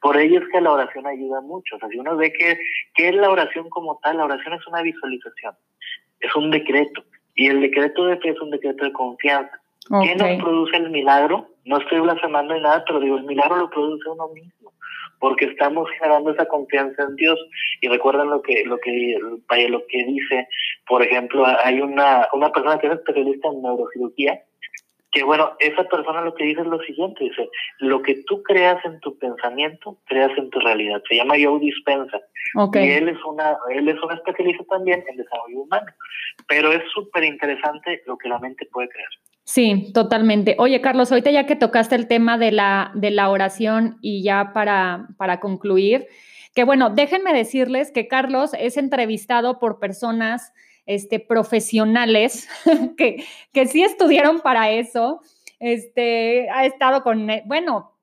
Por 0.00 0.16
ello 0.16 0.40
es 0.40 0.48
que 0.52 0.60
la 0.60 0.72
oración 0.72 1.06
ayuda 1.06 1.40
mucho. 1.40 1.76
O 1.76 1.78
sea, 1.78 1.88
si 1.88 1.98
uno 1.98 2.16
ve 2.16 2.32
que, 2.32 2.58
que 2.94 3.08
es 3.08 3.14
la 3.14 3.30
oración 3.30 3.68
como 3.70 3.98
tal, 4.02 4.16
la 4.16 4.24
oración 4.24 4.54
es 4.54 4.66
una 4.66 4.82
visualización, 4.82 5.54
es 6.20 6.34
un 6.34 6.50
decreto. 6.50 7.04
Y 7.34 7.46
el 7.46 7.60
decreto 7.60 8.06
de 8.06 8.16
fe 8.18 8.30
es 8.30 8.40
un 8.40 8.50
decreto 8.50 8.84
de 8.84 8.92
confianza. 8.92 9.60
¿Qué 10.02 10.16
nos 10.16 10.42
produce 10.42 10.76
el 10.76 10.90
milagro? 10.90 11.48
No 11.64 11.78
estoy 11.78 12.00
blasfemando 12.00 12.54
ni 12.54 12.60
nada, 12.60 12.84
pero 12.86 13.00
digo, 13.00 13.16
el 13.16 13.24
milagro 13.24 13.56
lo 13.56 13.70
produce 13.70 14.08
uno 14.08 14.28
mismo, 14.28 14.72
porque 15.18 15.46
estamos 15.46 15.88
generando 15.92 16.30
esa 16.32 16.46
confianza 16.46 17.04
en 17.04 17.16
Dios. 17.16 17.38
Y 17.80 17.88
recuerden 17.88 18.28
lo 18.28 18.42
que, 18.42 18.64
lo 18.64 18.78
que, 18.78 19.16
lo 19.68 19.86
que 19.86 20.04
dice, 20.04 20.48
por 20.86 21.02
ejemplo, 21.02 21.46
hay 21.46 21.80
una, 21.80 22.28
una 22.34 22.52
persona 22.52 22.78
que 22.78 22.88
es 22.88 22.94
especialista 22.94 23.48
en 23.48 23.62
neurocirugía, 23.62 24.42
que 25.10 25.22
bueno, 25.22 25.52
esa 25.58 25.84
persona 25.84 26.20
lo 26.20 26.34
que 26.34 26.44
dice 26.44 26.60
es 26.60 26.66
lo 26.66 26.80
siguiente, 26.80 27.24
dice, 27.24 27.48
lo 27.78 28.02
que 28.02 28.22
tú 28.26 28.42
creas 28.42 28.84
en 28.84 29.00
tu 29.00 29.16
pensamiento, 29.18 29.96
creas 30.06 30.36
en 30.36 30.50
tu 30.50 30.60
realidad. 30.60 31.02
Se 31.08 31.16
llama 31.16 31.36
Joe 31.42 31.58
Dispensa. 31.60 32.20
Y 32.74 32.90
él 32.90 33.08
es 33.08 33.24
una, 33.24 33.56
él 33.70 33.88
es 33.88 34.02
un 34.02 34.12
especialista 34.12 34.64
también 34.64 35.04
en 35.08 35.16
desarrollo 35.16 35.60
humano. 35.60 35.86
Pero 36.46 36.72
es 36.72 36.82
súper 36.92 37.24
interesante 37.24 38.02
lo 38.06 38.18
que 38.18 38.28
la 38.28 38.38
mente 38.38 38.66
puede 38.66 38.88
crear. 38.88 39.08
Sí, 39.44 39.90
totalmente. 39.94 40.56
Oye, 40.58 40.82
Carlos, 40.82 41.10
ahorita 41.10 41.30
ya 41.30 41.46
que 41.46 41.56
tocaste 41.56 41.94
el 41.94 42.06
tema 42.06 42.36
de 42.36 42.52
la, 42.52 42.90
de 42.94 43.10
la 43.10 43.30
oración 43.30 43.96
y 44.02 44.22
ya 44.22 44.52
para, 44.52 45.08
para 45.16 45.40
concluir, 45.40 46.06
que 46.54 46.64
bueno, 46.64 46.90
déjenme 46.90 47.32
decirles 47.32 47.90
que 47.90 48.08
Carlos 48.08 48.50
es 48.58 48.76
entrevistado 48.76 49.58
por 49.58 49.78
personas 49.78 50.52
este, 50.88 51.20
profesionales 51.20 52.48
que, 52.96 53.22
que 53.52 53.66
sí 53.66 53.82
estudiaron 53.82 54.40
para 54.40 54.70
eso. 54.70 55.20
Este, 55.60 56.48
ha 56.50 56.64
estado 56.64 57.02
con, 57.02 57.28
eh, 57.28 57.42
bueno, 57.44 57.94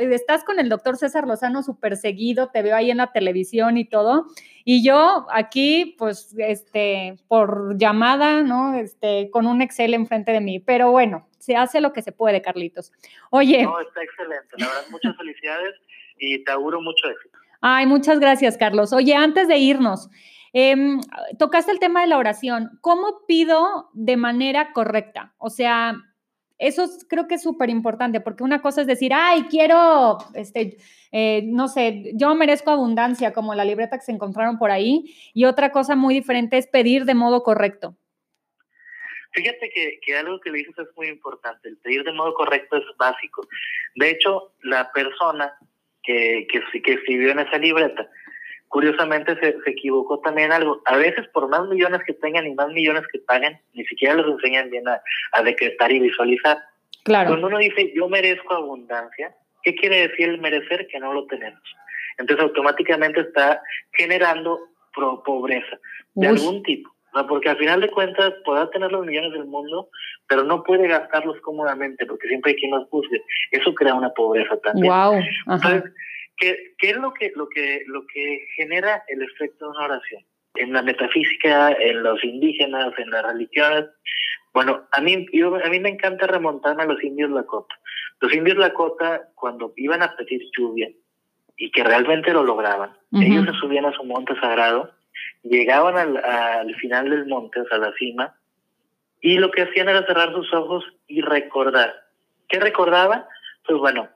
estás 0.00 0.44
con 0.44 0.60
el 0.60 0.68
doctor 0.68 0.96
César 0.96 1.26
Lozano 1.26 1.64
súper 1.64 1.96
seguido, 1.96 2.50
te 2.50 2.62
veo 2.62 2.76
ahí 2.76 2.90
en 2.92 2.98
la 2.98 3.10
televisión 3.10 3.76
y 3.78 3.84
todo. 3.84 4.26
Y 4.64 4.84
yo 4.84 5.26
aquí, 5.32 5.96
pues, 5.98 6.32
este, 6.38 7.16
por 7.26 7.76
llamada, 7.76 8.42
¿no? 8.42 8.74
Este, 8.74 9.28
con 9.30 9.48
un 9.48 9.60
Excel 9.60 9.94
enfrente 9.94 10.30
de 10.30 10.40
mí. 10.40 10.60
Pero 10.60 10.92
bueno, 10.92 11.26
se 11.38 11.56
hace 11.56 11.80
lo 11.80 11.92
que 11.92 12.02
se 12.02 12.12
puede, 12.12 12.42
Carlitos. 12.42 12.92
Oye. 13.30 13.64
No, 13.64 13.80
está 13.80 14.04
excelente. 14.04 14.54
La 14.56 14.66
verdad, 14.68 14.82
muchas 14.90 15.16
felicidades 15.16 15.74
y 16.16 16.44
te 16.44 16.52
auguro 16.52 16.80
mucho 16.80 17.08
éxito. 17.08 17.36
Ay, 17.60 17.86
muchas 17.86 18.20
gracias, 18.20 18.56
Carlos. 18.56 18.92
Oye, 18.92 19.16
antes 19.16 19.48
de 19.48 19.58
irnos, 19.58 20.08
Em, 20.52 21.00
tocaste 21.38 21.72
el 21.72 21.78
tema 21.78 22.02
de 22.02 22.08
la 22.08 22.18
oración. 22.18 22.78
¿Cómo 22.80 23.24
pido 23.26 23.90
de 23.92 24.16
manera 24.16 24.72
correcta? 24.72 25.34
O 25.38 25.50
sea, 25.50 25.94
eso 26.60 26.86
creo 27.08 27.26
que 27.26 27.36
es 27.36 27.42
súper 27.42 27.70
importante, 27.70 28.20
porque 28.20 28.44
una 28.44 28.60
cosa 28.60 28.82
es 28.82 28.86
decir, 28.86 29.12
ay, 29.14 29.44
quiero, 29.44 30.18
este, 30.34 30.76
eh, 31.10 31.42
no 31.46 31.68
sé, 31.68 32.12
yo 32.14 32.34
merezco 32.34 32.70
abundancia, 32.70 33.32
como 33.32 33.54
la 33.54 33.64
libreta 33.64 33.96
que 33.96 34.04
se 34.04 34.12
encontraron 34.12 34.58
por 34.58 34.70
ahí, 34.70 35.14
y 35.32 35.46
otra 35.46 35.72
cosa 35.72 35.96
muy 35.96 36.14
diferente 36.14 36.58
es 36.58 36.66
pedir 36.66 37.06
de 37.06 37.14
modo 37.14 37.42
correcto. 37.42 37.96
Fíjate 39.32 39.70
que, 40.04 40.16
algo 40.16 40.38
que 40.40 40.52
dices 40.52 40.74
es 40.76 40.88
muy 40.96 41.08
importante, 41.08 41.68
el 41.68 41.78
pedir 41.78 42.04
de 42.04 42.12
modo 42.12 42.34
correcto 42.34 42.76
es 42.76 42.84
básico. 42.98 43.46
De 43.94 44.10
hecho, 44.10 44.52
la 44.62 44.92
persona 44.92 45.54
que, 46.02 46.46
que, 46.50 46.82
que 46.82 46.92
escribió 46.92 47.30
en 47.30 47.38
esa 47.38 47.56
libreta. 47.56 48.10
Curiosamente 48.70 49.34
se, 49.40 49.60
se 49.64 49.70
equivocó 49.70 50.20
también 50.20 50.52
algo. 50.52 50.80
A 50.86 50.96
veces 50.96 51.26
por 51.34 51.48
más 51.48 51.66
millones 51.68 52.00
que 52.06 52.14
tengan 52.14 52.46
y 52.46 52.54
más 52.54 52.68
millones 52.68 53.02
que 53.12 53.18
paguen, 53.18 53.58
ni 53.74 53.84
siquiera 53.84 54.14
los 54.14 54.28
enseñan 54.28 54.70
bien 54.70 54.86
a, 54.88 55.02
a 55.32 55.42
decretar 55.42 55.90
y 55.90 55.98
visualizar. 55.98 56.56
Claro. 57.02 57.30
Cuando 57.30 57.48
uno 57.48 57.58
dice 57.58 57.92
yo 57.96 58.08
merezco 58.08 58.54
abundancia, 58.54 59.34
¿qué 59.64 59.74
quiere 59.74 60.06
decir 60.06 60.28
el 60.28 60.38
merecer? 60.40 60.86
Que 60.86 61.00
no 61.00 61.12
lo 61.12 61.26
tenemos. 61.26 61.60
Entonces 62.18 62.44
automáticamente 62.44 63.22
está 63.22 63.60
generando 63.92 64.60
pro- 64.94 65.20
pobreza 65.24 65.76
de 66.14 66.28
Uy. 66.30 66.38
algún 66.38 66.62
tipo. 66.62 66.90
O 67.12 67.18
sea, 67.18 67.26
porque 67.26 67.48
al 67.48 67.56
final 67.58 67.80
de 67.80 67.90
cuentas 67.90 68.32
podrá 68.44 68.70
tener 68.70 68.92
los 68.92 69.04
millones 69.04 69.32
del 69.32 69.46
mundo, 69.46 69.88
pero 70.28 70.44
no 70.44 70.62
puede 70.62 70.86
gastarlos 70.86 71.40
cómodamente 71.40 72.06
porque 72.06 72.28
siempre 72.28 72.52
hay 72.52 72.56
quien 72.56 72.70
los 72.70 72.88
juzgue. 72.88 73.20
Eso 73.50 73.74
crea 73.74 73.94
una 73.94 74.10
pobreza 74.10 74.56
también. 74.60 74.86
Wow. 74.86 75.14
Ajá. 75.14 75.24
Entonces, 75.56 75.92
¿qué, 76.40 76.74
qué 76.78 76.90
es 76.90 76.96
lo 76.96 77.12
que, 77.14 77.32
lo, 77.36 77.48
que, 77.48 77.82
lo 77.86 78.06
que 78.06 78.46
genera 78.56 79.04
el 79.08 79.22
efecto 79.22 79.66
de 79.66 79.70
una 79.70 79.84
oración? 79.84 80.24
En 80.54 80.72
la 80.72 80.82
metafísica, 80.82 81.72
en 81.72 82.02
los 82.02 82.24
indígenas, 82.24 82.92
en 82.98 83.10
las 83.10 83.24
religiones. 83.24 83.84
Bueno, 84.52 84.88
a 84.90 85.00
mí, 85.00 85.28
yo, 85.32 85.54
a 85.54 85.68
mí 85.68 85.78
me 85.78 85.90
encanta 85.90 86.26
remontarme 86.26 86.82
a 86.82 86.86
los 86.86 87.02
indios 87.04 87.30
Lakota. 87.30 87.76
Los 88.20 88.34
indios 88.34 88.56
Lakota, 88.58 89.28
cuando 89.36 89.72
iban 89.76 90.02
a 90.02 90.16
pedir 90.16 90.42
lluvia, 90.56 90.90
y 91.56 91.70
que 91.70 91.84
realmente 91.84 92.32
lo 92.32 92.42
lograban, 92.42 92.96
Ujú. 93.12 93.22
ellos 93.22 93.44
se 93.44 93.52
subían 93.60 93.84
a 93.84 93.92
su 93.92 94.02
monte 94.02 94.34
sagrado, 94.40 94.90
llegaban 95.42 95.96
al, 95.96 96.16
al 96.16 96.74
final 96.76 97.10
del 97.10 97.26
monte, 97.26 97.60
o 97.60 97.66
sea, 97.66 97.76
a 97.76 97.80
la 97.80 97.92
cima, 97.94 98.34
y 99.20 99.38
lo 99.38 99.50
que 99.50 99.62
hacían 99.62 99.88
era 99.88 100.06
cerrar 100.06 100.32
sus 100.32 100.52
ojos 100.54 100.84
y 101.06 101.20
recordar. 101.20 101.94
¿Qué 102.48 102.58
recordaban? 102.58 103.24
Pues 103.66 103.78
bueno, 103.78 104.08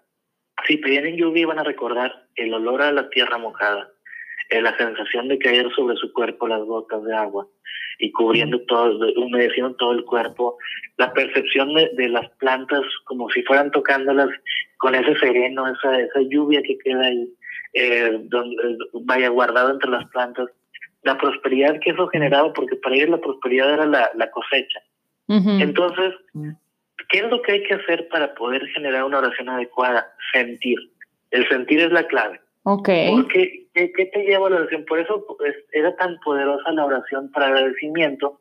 si 0.66 0.76
pedían 0.78 1.06
en 1.06 1.16
lluvia 1.16 1.42
iban 1.42 1.58
a 1.58 1.64
recordar 1.64 2.26
el 2.36 2.52
olor 2.54 2.82
a 2.82 2.92
la 2.92 3.08
tierra 3.10 3.38
mojada, 3.38 3.90
eh, 4.50 4.60
la 4.60 4.76
sensación 4.76 5.28
de 5.28 5.38
caer 5.38 5.70
sobre 5.74 5.96
su 5.96 6.12
cuerpo 6.12 6.48
las 6.48 6.62
gotas 6.62 7.02
de 7.04 7.14
agua 7.14 7.46
y 7.98 8.10
cubriendo 8.12 8.60
todo, 8.66 9.06
humedeciendo 9.16 9.74
todo 9.76 9.92
el 9.92 10.04
cuerpo, 10.04 10.58
la 10.96 11.12
percepción 11.12 11.74
de, 11.74 11.90
de 11.94 12.08
las 12.08 12.28
plantas 12.38 12.82
como 13.04 13.30
si 13.30 13.42
fueran 13.42 13.70
tocándolas 13.70 14.28
con 14.78 14.94
ese 14.94 15.18
sereno, 15.18 15.66
esa, 15.68 16.00
esa 16.00 16.20
lluvia 16.28 16.62
que 16.62 16.76
queda 16.78 17.06
ahí, 17.06 17.28
eh, 17.72 18.18
donde, 18.24 18.56
vaya 19.04 19.28
guardado 19.28 19.70
entre 19.70 19.90
las 19.90 20.06
plantas, 20.10 20.48
la 21.02 21.16
prosperidad 21.18 21.78
que 21.80 21.90
eso 21.90 22.08
generaba, 22.08 22.52
porque 22.52 22.76
para 22.76 22.96
ellos 22.96 23.10
la 23.10 23.20
prosperidad 23.20 23.72
era 23.74 23.86
la, 23.86 24.10
la 24.14 24.30
cosecha. 24.30 24.80
Ujú. 25.28 25.50
Entonces, 25.60 26.14
¿qué 27.08 27.18
es 27.18 27.30
lo 27.30 27.42
que 27.42 27.52
hay 27.52 27.62
que 27.64 27.74
hacer 27.74 28.08
para 28.08 28.34
poder 28.34 28.66
generar 28.68 29.04
una 29.04 29.18
oración 29.18 29.48
adecuada? 29.48 30.12
Sentir. 30.32 30.78
El 31.30 31.48
sentir 31.48 31.80
es 31.80 31.90
la 31.92 32.06
clave. 32.06 32.40
Ok. 32.64 32.88
Porque, 33.10 33.66
¿qué, 33.74 33.92
qué 33.92 34.06
te 34.06 34.24
lleva 34.24 34.46
a 34.46 34.50
la 34.50 34.56
oración? 34.56 34.84
Por 34.86 34.98
eso 34.98 35.24
pues, 35.38 35.54
era 35.72 35.94
tan 35.96 36.18
poderosa 36.20 36.72
la 36.72 36.86
oración 36.86 37.30
para 37.30 37.46
agradecimiento, 37.46 38.40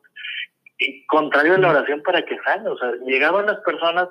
y 0.78 1.04
contrario 1.06 1.54
a 1.54 1.58
la 1.58 1.70
oración 1.70 2.02
para 2.02 2.24
que 2.24 2.38
sane. 2.44 2.68
O 2.68 2.76
sea, 2.78 2.92
llegaban 3.06 3.46
las 3.46 3.58
personas 3.60 4.08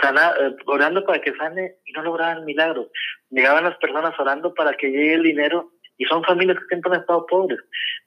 sana- 0.00 0.34
eh, 0.40 0.54
orando 0.66 1.04
para 1.04 1.20
que 1.20 1.34
sane 1.34 1.76
y 1.84 1.92
no 1.92 2.02
lograban 2.02 2.44
milagros. 2.44 2.88
Llegaban 3.30 3.64
las 3.64 3.76
personas 3.78 4.18
orando 4.18 4.54
para 4.54 4.74
que 4.74 4.88
llegue 4.88 5.14
el 5.14 5.22
dinero 5.22 5.72
y 5.98 6.04
son 6.04 6.22
familias 6.22 6.58
que 6.58 6.66
siempre 6.66 6.92
han 6.92 7.00
estado 7.00 7.26
pobres. 7.26 7.58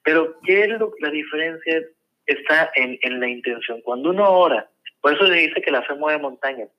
Pero, 0.03 0.39
¿qué 0.43 0.61
es 0.63 0.69
lo, 0.69 0.93
la 0.99 1.09
diferencia? 1.09 1.81
Está 2.25 2.71
en, 2.75 2.97
en 3.01 3.19
la 3.19 3.27
intención. 3.27 3.81
Cuando 3.81 4.11
uno 4.11 4.29
ora, 4.29 4.69
por 5.01 5.13
eso 5.13 5.27
se 5.27 5.33
dice 5.33 5.62
que 5.62 5.71
la 5.71 5.81
fe 5.83 5.93
mueve 5.95 6.19
montañas. 6.21 6.69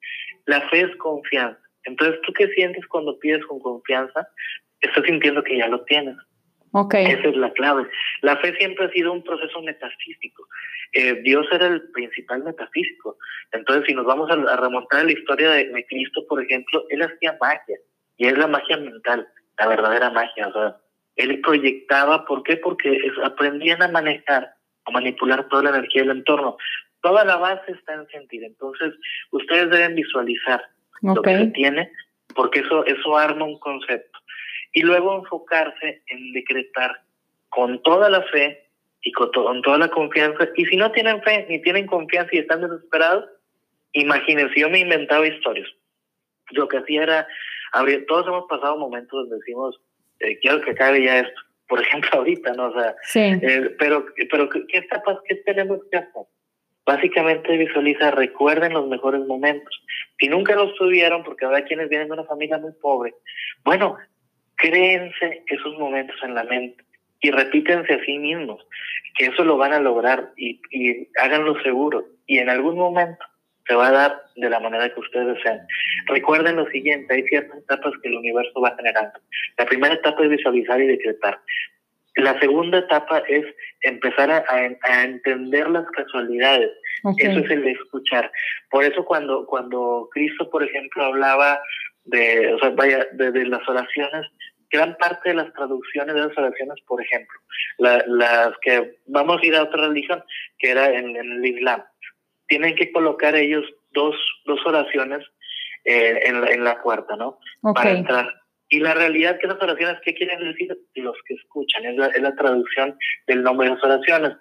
La 0.47 0.61
fe 0.69 0.83
es 0.83 0.97
confianza. 0.97 1.61
Entonces, 1.85 2.21
¿tú 2.23 2.33
qué 2.33 2.49
sientes 2.49 2.87
cuando 2.87 3.19
pides 3.19 3.45
con 3.47 3.59
confianza? 3.61 4.29
Estás 4.81 5.05
sintiendo 5.05 5.43
que 5.43 5.57
ya 5.59 5.69
lo 5.69 5.83
tienes. 5.85 6.17
Ok. 6.73 6.95
Esa 6.95 7.29
es 7.29 7.37
la 7.37 7.51
clave. 7.53 7.87
La 8.21 8.37
fe 8.37 8.55
siempre 8.57 8.87
ha 8.87 8.91
sido 8.91 9.13
un 9.13 9.25
proceso 9.25 9.61
metafísico. 9.63 10.47
Eh, 10.93 11.15
Dios 11.23 11.47
era 11.51 11.67
el 11.67 11.91
principal 11.91 12.45
metafísico. 12.45 13.17
Entonces, 13.53 13.85
si 13.87 13.95
nos 13.95 14.07
vamos 14.07 14.31
a, 14.31 14.35
a 14.35 14.57
remontar 14.57 15.01
a 15.01 15.05
la 15.05 15.13
historia 15.13 15.51
de, 15.51 15.65
de 15.69 15.87
Cristo, 15.87 16.25
por 16.29 16.43
ejemplo, 16.43 16.85
él 16.91 17.03
hacía 17.03 17.37
magia. 17.41 17.77
Y 18.19 18.27
es 18.27 18.37
la 18.39 18.47
magia 18.47 18.77
mental, 18.77 19.27
la 19.59 19.67
verdadera 19.67 20.11
magia. 20.11 20.49
O 20.49 20.53
sea, 20.53 20.77
él 21.17 21.41
proyectaba, 21.41 22.25
¿por 22.25 22.43
qué? 22.45 22.57
Porque 22.59 22.93
es- 22.93 23.19
aprendían 23.25 23.83
a 23.83 23.89
manejar, 23.89 24.55
a 24.85 24.91
manipular 24.93 25.49
toda 25.49 25.65
la 25.65 25.71
energía 25.71 26.03
del 26.03 26.19
entorno. 26.19 26.57
Toda 27.03 27.25
la 27.25 27.37
base 27.37 27.73
está 27.73 27.95
en 27.95 28.07
sentir. 28.09 28.45
Entonces, 28.45 28.95
ustedes 29.31 29.71
deben 29.71 29.95
visualizar 29.95 30.63
lo 31.03 31.13
Ok. 31.13 31.25
que 31.25 31.39
se 31.39 31.47
tiene, 31.49 31.91
porque 32.35 32.61
eso, 32.61 32.85
eso 32.87 33.17
arma 33.17 33.45
un 33.45 33.59
concepto. 33.59 34.19
Y 34.73 34.83
luego 34.83 35.17
enfocarse 35.17 36.03
en 36.09 36.33
decretar 36.33 37.01
con 37.49 37.83
toda 37.83 38.09
la 38.11 38.23
fe 38.23 38.67
y 39.03 39.13
con, 39.13 39.31
to- 39.33 39.45
con 39.45 39.63
toda 39.63 39.79
la 39.79 39.89
confianza. 39.89 40.49
Y 40.57 40.67
si 40.67 40.77
no 40.77 40.93
tienen 40.93 41.23
fe 41.23 41.47
ni 41.49 41.61
tienen 41.63 41.87
confianza 41.87 42.31
y 42.33 42.39
están 42.39 42.61
desesperados, 42.61 43.25
imagínense, 43.93 44.61
yo 44.61 44.69
me 44.71 44.81
inventaba 44.81 45.27
historias. 45.27 45.69
Lo 46.51 46.69
que 46.69 46.79
hacía 46.79 47.03
era, 47.05 47.27
abrir, 47.73 48.07
todos 48.07 48.27
hemos 48.27 48.47
pasado 48.49 48.77
momentos 48.77 49.11
donde 49.23 49.37
decimos, 49.37 49.81
eh, 50.21 50.39
quiero 50.41 50.61
que 50.61 50.73
acabe 50.73 51.03
ya 51.03 51.21
esto. 51.21 51.41
Por 51.69 51.81
ejemplo, 51.81 52.11
ahorita, 52.19 52.53
¿no? 52.53 52.67
O 52.69 52.73
sea, 52.73 52.95
Sí. 53.05 53.21
eh, 53.43 53.75
pero, 53.79 54.07
pero 54.31 54.49
¿qué, 54.49 54.65
está 54.73 55.03
qué 55.27 55.37
tenemos 55.37 55.81
que 55.91 55.97
hacer? 55.99 56.27
Básicamente 56.91 57.57
visualiza, 57.57 58.11
recuerden 58.11 58.73
los 58.73 58.89
mejores 58.89 59.21
momentos. 59.25 59.73
Si 60.19 60.29
nunca 60.29 60.57
los 60.57 60.75
tuvieron, 60.75 61.23
porque 61.23 61.45
habrá 61.45 61.63
quienes 61.65 61.89
vienen 61.89 62.09
de 62.09 62.15
una 62.15 62.25
familia 62.25 62.59
muy 62.59 62.73
pobre, 62.83 63.15
bueno, 63.65 63.97
créense 64.57 65.45
esos 65.47 65.79
momentos 65.79 66.17
en 66.25 66.35
la 66.35 66.43
mente 66.43 66.83
y 67.21 67.31
repítense 67.31 67.95
a 67.95 68.05
sí 68.05 68.19
mismos 68.19 68.67
que 69.17 69.27
eso 69.27 69.45
lo 69.45 69.57
van 69.57 69.73
a 69.73 69.79
lograr 69.79 70.33
y, 70.37 70.61
y 70.73 71.09
háganlo 71.23 71.63
seguro. 71.63 72.05
Y 72.27 72.39
en 72.39 72.51
algún 72.51 72.77
momento 72.77 73.25
se 73.69 73.75
va 73.77 73.87
a 73.89 73.93
dar 73.93 74.23
de 74.35 74.51
la 74.51 74.59
manera 74.59 74.93
que 74.93 74.99
ustedes 74.99 75.37
desean. 75.37 75.61
Recuerden 76.07 76.57
lo 76.57 76.67
siguiente, 76.71 77.15
hay 77.15 77.23
ciertas 77.29 77.57
etapas 77.59 77.93
que 78.03 78.09
el 78.09 78.17
universo 78.17 78.61
va 78.61 78.75
generando. 78.77 79.21
La 79.59 79.67
primera 79.67 79.95
etapa 79.95 80.25
es 80.25 80.31
visualizar 80.31 80.81
y 80.81 80.89
decretar. 80.89 81.39
La 82.17 82.37
segunda 82.41 82.79
etapa 82.79 83.19
es 83.29 83.45
empezar 83.83 84.31
a, 84.33 84.39
a- 84.39 84.77
a 84.93 85.05
entender 85.05 85.71
las 85.71 85.87
casualidades. 85.93 86.71
Ok. 87.05 87.17
Eso 87.19 87.39
es 87.41 87.51
el 87.51 87.63
de 87.63 87.73
escuchar. 87.73 88.31
Por 88.71 88.85
eso 88.85 89.05
cuando, 89.05 89.47
cuando 89.47 90.09
Cristo, 90.13 90.49
por 90.51 90.63
ejemplo, 90.63 91.05
hablaba 91.05 91.61
de, 92.05 92.55
o 92.55 92.59
sea, 92.59 92.71
vaya, 92.71 93.07
de, 93.13 93.31
de 93.33 93.47
las 93.47 93.67
oraciones, 93.69 94.27
gran 94.71 94.97
parte 94.97 95.31
de 95.31 95.35
las 95.37 95.53
traducciones 95.53 96.15
de 96.15 96.21
las 96.21 96.37
oraciones, 96.39 96.77
por 96.87 97.03
ejemplo, 97.03 97.39
la- 97.79 98.05
las 98.07 98.53
que 98.63 98.97
vamos 99.07 99.41
a 99.43 99.47
ir 99.47 99.57
a 99.57 99.65
otra 99.65 99.89
religión, 99.89 100.23
que 100.59 100.71
era 100.71 100.89
en, 100.91 101.17
en 101.17 101.33
el 101.33 101.45
Islam, 101.47 101.83
tienen 102.47 102.75
que 102.75 102.91
colocar 102.93 103.35
ellos 103.37 103.65
dos, 103.93 104.17
dos 104.45 104.61
oraciones 104.67 105.27
eh, 105.85 106.21
en, 106.25 106.41
la, 106.41 106.47
en 106.51 106.65
la 106.65 106.83
puerta, 106.83 107.17
¿no? 107.17 107.39
Ok. 107.63 107.75
Para 107.77 107.91
entrar. 107.91 108.35
Y 108.69 108.79
la 108.79 108.95
realidad 108.95 109.39
que 109.41 109.49
las 109.49 109.61
oraciones, 109.61 109.97
¿qué 110.05 110.15
quieren 110.15 110.39
decir? 110.39 110.77
Los 110.95 111.17
que 111.27 111.35
escuchan, 111.35 111.85
es 111.87 111.97
la, 111.97 112.07
es 112.07 112.23
la 112.23 112.35
traducción 112.37 112.97
del 113.27 113.43
nombre 113.43 113.69
de 113.69 113.75
las 113.75 113.83
oraciones. 113.85 114.33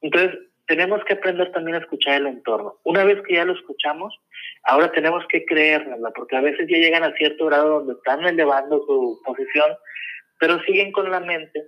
Entonces, 0.00 0.36
tenemos 0.68 1.02
que 1.04 1.14
aprender 1.14 1.50
también 1.50 1.76
a 1.76 1.80
escuchar 1.80 2.20
el 2.20 2.26
entorno. 2.26 2.76
Una 2.84 3.02
vez 3.02 3.20
que 3.26 3.34
ya 3.34 3.44
lo 3.46 3.54
escuchamos, 3.54 4.14
ahora 4.64 4.92
tenemos 4.92 5.24
que 5.28 5.44
creérnosla, 5.46 6.10
porque 6.10 6.36
a 6.36 6.42
veces 6.42 6.68
ya 6.68 6.76
llegan 6.76 7.02
a 7.02 7.16
cierto 7.16 7.46
grado 7.46 7.80
donde 7.80 7.94
están 7.94 8.24
elevando 8.24 8.84
su 8.86 9.18
posición, 9.24 9.72
pero 10.38 10.62
siguen 10.64 10.92
con 10.92 11.10
la 11.10 11.20
mente 11.20 11.64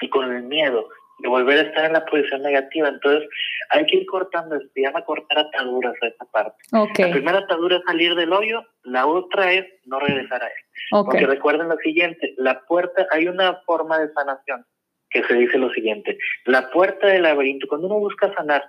y 0.00 0.08
con 0.08 0.34
el 0.34 0.42
miedo 0.44 0.88
de 1.18 1.28
volver 1.28 1.58
a 1.58 1.68
estar 1.68 1.84
en 1.84 1.92
la 1.92 2.04
posición 2.06 2.42
negativa. 2.42 2.88
Entonces, 2.88 3.28
hay 3.68 3.84
que 3.86 3.98
ir 3.98 4.06
cortando, 4.06 4.58
se 4.58 4.80
llama 4.80 5.04
cortar 5.04 5.38
ataduras 5.38 5.94
a 6.02 6.06
esta 6.06 6.24
parte. 6.24 6.56
Ok. 6.72 6.98
La 6.98 7.10
primera 7.10 7.38
atadura 7.40 7.76
es 7.76 7.82
salir 7.84 8.14
del 8.14 8.32
hoyo, 8.32 8.64
la 8.84 9.06
otra 9.06 9.52
es 9.52 9.66
no 9.84 10.00
regresar 10.00 10.42
a 10.42 10.46
él. 10.46 10.52
Ok. 10.92 11.10
Porque 11.10 11.26
recuerden 11.26 11.68
lo 11.68 11.76
siguiente, 11.76 12.34
la 12.38 12.62
puerta, 12.62 13.06
hay 13.10 13.28
una 13.28 13.60
forma 13.66 13.98
de 13.98 14.10
sanación 14.14 14.64
que 15.14 15.22
se 15.24 15.34
dice 15.34 15.56
lo 15.56 15.70
siguiente, 15.70 16.18
la 16.44 16.70
puerta 16.70 17.06
del 17.06 17.22
laberinto, 17.22 17.68
cuando 17.68 17.86
uno 17.86 18.00
busca 18.00 18.34
sanar 18.34 18.64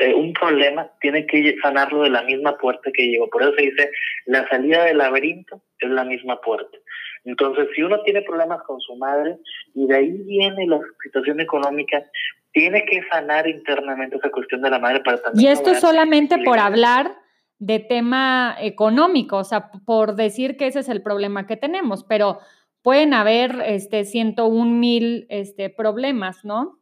eh, 0.00 0.14
un 0.14 0.32
problema, 0.32 0.88
tiene 1.00 1.26
que 1.26 1.56
sanarlo 1.60 2.02
de 2.02 2.10
la 2.10 2.22
misma 2.22 2.56
puerta 2.56 2.90
que 2.94 3.08
llegó. 3.08 3.28
Por 3.28 3.42
eso 3.42 3.52
se 3.56 3.62
dice, 3.62 3.90
la 4.26 4.48
salida 4.48 4.84
del 4.84 4.98
laberinto 4.98 5.60
es 5.80 5.90
la 5.90 6.04
misma 6.04 6.40
puerta. 6.40 6.78
Entonces, 7.24 7.68
si 7.74 7.82
uno 7.82 8.00
tiene 8.02 8.22
problemas 8.22 8.62
con 8.62 8.80
su 8.80 8.94
madre 8.96 9.36
y 9.74 9.86
de 9.86 9.96
ahí 9.96 10.10
viene 10.26 10.66
la 10.66 10.80
situación 11.02 11.40
económica, 11.40 12.04
tiene 12.52 12.84
que 12.84 13.02
sanar 13.10 13.48
internamente 13.48 14.16
esa 14.16 14.30
cuestión 14.30 14.62
de 14.62 14.70
la 14.70 14.78
madre 14.78 15.00
para 15.00 15.20
también... 15.20 15.44
Y 15.44 15.52
esto 15.52 15.74
solamente 15.74 16.38
por 16.44 16.58
hablar 16.58 17.12
de 17.58 17.78
tema 17.78 18.56
económico, 18.60 19.38
o 19.38 19.44
sea, 19.44 19.70
por 19.84 20.14
decir 20.14 20.56
que 20.56 20.66
ese 20.66 20.80
es 20.80 20.88
el 20.88 21.02
problema 21.02 21.46
que 21.46 21.56
tenemos, 21.56 22.04
pero 22.04 22.38
pueden 22.82 23.14
haber 23.14 23.62
este 23.64 24.04
101 24.04 24.70
mil 24.70 25.26
este, 25.28 25.70
problemas, 25.70 26.44
¿no? 26.44 26.78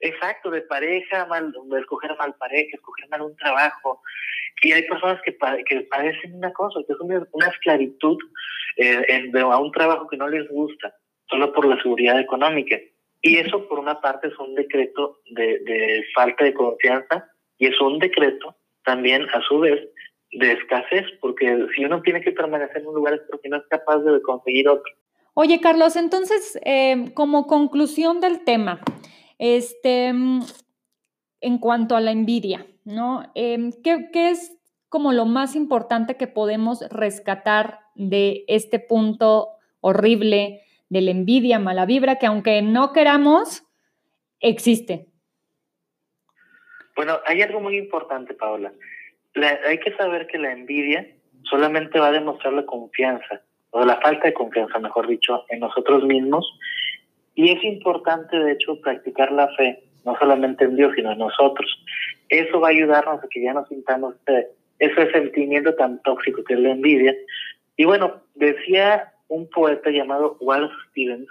Exacto, 0.00 0.50
de 0.50 0.62
pareja, 0.62 1.26
mal, 1.26 1.52
de 1.52 1.78
escoger 1.78 2.16
mal 2.18 2.34
pareja, 2.34 2.70
escoger 2.72 3.08
mal 3.08 3.22
un 3.22 3.36
trabajo, 3.36 4.02
Y 4.62 4.72
hay 4.72 4.82
personas 4.86 5.20
que, 5.22 5.36
que 5.64 5.80
padecen 5.82 6.34
una 6.34 6.52
cosa, 6.52 6.80
que 6.86 6.92
es 6.92 7.00
una, 7.00 7.46
esclavitud 7.46 8.18
eh, 8.76 9.04
en, 9.08 9.36
a 9.36 9.58
un 9.58 9.70
trabajo 9.70 10.08
que 10.08 10.16
no 10.16 10.28
les 10.28 10.48
gusta, 10.48 10.92
solo 11.28 11.52
por 11.52 11.66
la 11.66 11.80
seguridad 11.80 12.18
económica. 12.18 12.76
Y 13.20 13.38
eso, 13.38 13.68
por 13.68 13.78
una 13.78 14.00
parte, 14.00 14.28
es 14.28 14.38
un 14.38 14.54
decreto 14.56 15.20
de, 15.30 15.60
de 15.60 16.04
falta 16.14 16.44
de 16.44 16.54
confianza 16.54 17.28
y 17.58 17.68
es 17.68 17.80
un 17.80 18.00
decreto 18.00 18.56
también, 18.84 19.28
a 19.30 19.40
su 19.42 19.60
vez, 19.60 19.80
de 20.32 20.52
escasez, 20.52 21.04
porque 21.20 21.66
si 21.76 21.84
uno 21.84 22.02
tiene 22.02 22.22
que 22.22 22.32
permanecer 22.32 22.78
en 22.78 22.88
un 22.88 22.94
lugar 22.94 23.14
es 23.14 23.20
porque 23.30 23.48
no 23.48 23.58
es 23.58 23.64
capaz 23.68 23.98
de 23.98 24.20
conseguir 24.22 24.68
otro. 24.68 24.92
Oye, 25.34 25.60
Carlos, 25.60 25.96
entonces, 25.96 26.58
eh, 26.64 27.10
como 27.14 27.46
conclusión 27.46 28.20
del 28.20 28.44
tema, 28.44 28.80
este, 29.38 30.08
en 30.08 31.58
cuanto 31.58 31.96
a 31.96 32.00
la 32.00 32.12
envidia, 32.12 32.66
¿no? 32.84 33.30
Em, 33.34 33.72
¿qué, 33.82 34.08
¿Qué 34.12 34.30
es 34.30 34.56
como 34.88 35.12
lo 35.12 35.24
más 35.24 35.56
importante 35.56 36.16
que 36.16 36.26
podemos 36.26 36.86
rescatar 36.90 37.80
de 37.94 38.44
este 38.46 38.78
punto 38.78 39.48
horrible 39.80 40.60
de 40.90 41.00
la 41.00 41.10
envidia, 41.10 41.58
mala 41.58 41.86
vibra, 41.86 42.16
que 42.16 42.26
aunque 42.26 42.60
no 42.60 42.92
queramos, 42.92 43.64
existe? 44.40 45.08
Bueno, 46.94 47.18
hay 47.24 47.40
algo 47.40 47.60
muy 47.60 47.78
importante, 47.78 48.34
Paola. 48.34 48.72
Hay 49.34 49.78
que 49.78 49.94
saber 49.96 50.26
que 50.26 50.38
la 50.38 50.52
envidia 50.52 51.06
solamente 51.44 51.98
va 51.98 52.08
a 52.08 52.12
demostrar 52.12 52.52
la 52.52 52.66
confianza, 52.66 53.42
o 53.70 53.84
la 53.84 54.00
falta 54.00 54.28
de 54.28 54.34
confianza, 54.34 54.78
mejor 54.78 55.06
dicho, 55.08 55.44
en 55.48 55.60
nosotros 55.60 56.04
mismos. 56.04 56.46
Y 57.34 57.50
es 57.50 57.64
importante, 57.64 58.38
de 58.38 58.52
hecho, 58.52 58.80
practicar 58.80 59.32
la 59.32 59.48
fe, 59.56 59.82
no 60.04 60.16
solamente 60.18 60.64
en 60.64 60.76
Dios, 60.76 60.92
sino 60.94 61.12
en 61.12 61.18
nosotros. 61.18 61.82
Eso 62.28 62.60
va 62.60 62.68
a 62.68 62.70
ayudarnos 62.72 63.22
a 63.22 63.28
que 63.28 63.42
ya 63.42 63.54
no 63.54 63.66
sintamos 63.66 64.14
ese 64.78 65.12
sentimiento 65.12 65.74
tan 65.74 66.02
tóxico 66.02 66.44
que 66.44 66.54
es 66.54 66.60
la 66.60 66.72
envidia. 66.72 67.14
Y 67.76 67.84
bueno, 67.84 68.22
decía 68.34 69.12
un 69.28 69.48
poeta 69.48 69.90
llamado 69.90 70.36
Wallace 70.40 70.74
Stevens, 70.90 71.28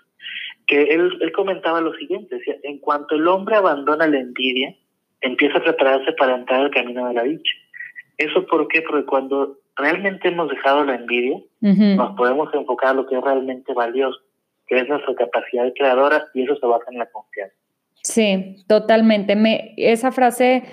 que 0.65 0.81
él, 0.83 1.17
él 1.21 1.31
comentaba 1.33 1.81
lo 1.81 1.93
siguiente, 1.93 2.35
decía, 2.35 2.55
en 2.63 2.79
cuanto 2.79 3.15
el 3.15 3.27
hombre 3.27 3.57
abandona 3.57 4.07
la 4.07 4.19
envidia, 4.19 4.75
empieza 5.21 5.59
a 5.59 5.63
prepararse 5.63 6.13
para 6.13 6.35
entrar 6.35 6.61
al 6.61 6.71
camino 6.71 7.07
de 7.07 7.13
la 7.13 7.23
dicha. 7.23 7.53
¿Eso 8.17 8.45
por 8.45 8.67
qué? 8.67 8.81
Porque 8.81 9.05
cuando 9.05 9.57
realmente 9.75 10.27
hemos 10.27 10.49
dejado 10.49 10.83
la 10.83 10.95
envidia, 10.95 11.39
nos 11.59 12.15
podemos 12.15 12.53
enfocar 12.53 12.91
a 12.91 12.93
lo 12.93 13.07
que 13.07 13.17
es 13.17 13.23
realmente 13.23 13.73
valioso, 13.73 14.19
que 14.67 14.79
es 14.79 14.87
nuestra 14.87 15.15
capacidad 15.15 15.71
creadora 15.75 16.25
y 16.33 16.43
eso 16.43 16.55
se 16.55 16.65
basa 16.65 16.85
en 16.91 16.99
la 16.99 17.05
confianza. 17.07 17.55
Sí, 18.03 18.63
totalmente. 18.67 19.35
Me, 19.35 19.73
esa 19.77 20.11
frase 20.11 20.63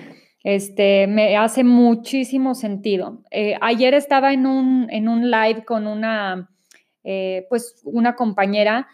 este, 0.43 1.07
me 1.07 1.37
hace 1.37 1.63
muchísimo 1.63 2.55
sentido. 2.55 3.23
Eh, 3.31 3.55
ayer 3.61 3.93
estaba 3.93 4.33
en 4.33 4.45
un, 4.45 4.87
en 4.89 5.09
un 5.09 5.29
live 5.29 5.63
con 5.65 5.87
una, 5.87 6.49
eh, 7.03 7.45
pues, 7.49 7.81
una 7.83 8.15
compañera 8.15 8.87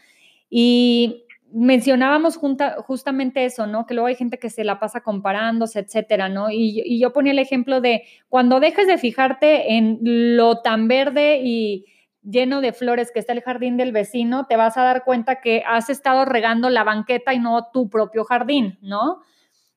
y 0.49 1.24
mencionábamos 1.55 2.37
justamente 2.85 3.45
eso, 3.45 3.65
¿no? 3.65 3.85
Que 3.85 3.93
luego 3.93 4.07
hay 4.07 4.15
gente 4.15 4.37
que 4.37 4.49
se 4.49 4.65
la 4.65 4.77
pasa 4.77 4.99
comparándose, 4.99 5.79
etcétera, 5.79 6.27
¿no? 6.27 6.51
Y, 6.51 6.99
yo 6.99 7.13
ponía 7.13 7.31
el 7.31 7.39
ejemplo 7.39 7.79
de 7.79 8.03
cuando 8.27 8.59
dejes 8.59 8.87
de 8.87 8.97
fijarte 8.97 9.75
en 9.75 9.99
lo 10.01 10.61
tan 10.61 10.89
verde 10.89 11.39
y 11.41 11.85
lleno 12.21 12.59
de 12.59 12.73
flores 12.73 13.09
que 13.13 13.19
está 13.19 13.31
el 13.31 13.41
jardín 13.41 13.77
del 13.77 13.93
vecino, 13.93 14.47
te 14.47 14.57
vas 14.57 14.75
a 14.75 14.83
dar 14.83 15.05
cuenta 15.05 15.39
que 15.39 15.63
has 15.65 15.89
estado 15.89 16.25
regando 16.25 16.69
la 16.69 16.83
banqueta 16.83 17.33
y 17.33 17.39
no 17.39 17.69
tu 17.71 17.89
propio 17.89 18.25
jardín, 18.25 18.77
¿no? 18.81 19.21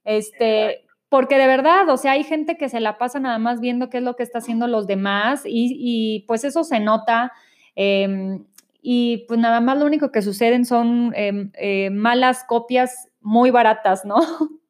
Este, 0.03 0.85
porque 1.09 1.39
de 1.39 1.47
verdad, 1.47 1.89
o 1.91 1.97
sea, 1.97 2.13
hay 2.13 2.25
gente 2.25 2.57
que 2.57 2.69
se 2.69 2.81
la 2.81 2.99
pasa 2.99 3.21
nada 3.21 3.39
más 3.39 3.61
viendo 3.61 3.89
qué 3.89 3.99
es 3.99 4.03
lo 4.03 4.17
que 4.17 4.25
está 4.25 4.39
haciendo 4.39 4.67
los 4.67 4.89
demás 4.89 5.43
y, 5.45 6.25
pues 6.27 6.43
eso 6.43 6.65
se 6.65 6.81
nota. 6.81 7.31
Em, 7.77 8.45
y 8.91 9.27
pues 9.29 9.39
nada 9.39 9.61
más 9.61 9.79
lo 9.79 9.85
único 9.85 10.11
que 10.11 10.23
suceden 10.23 10.65
son 10.65 11.13
em, 11.15 11.51
eh, 11.59 11.91
malas 11.91 12.43
copias 12.49 13.13
muy 13.21 13.51
baratas, 13.51 14.07
¿no? 14.07 14.17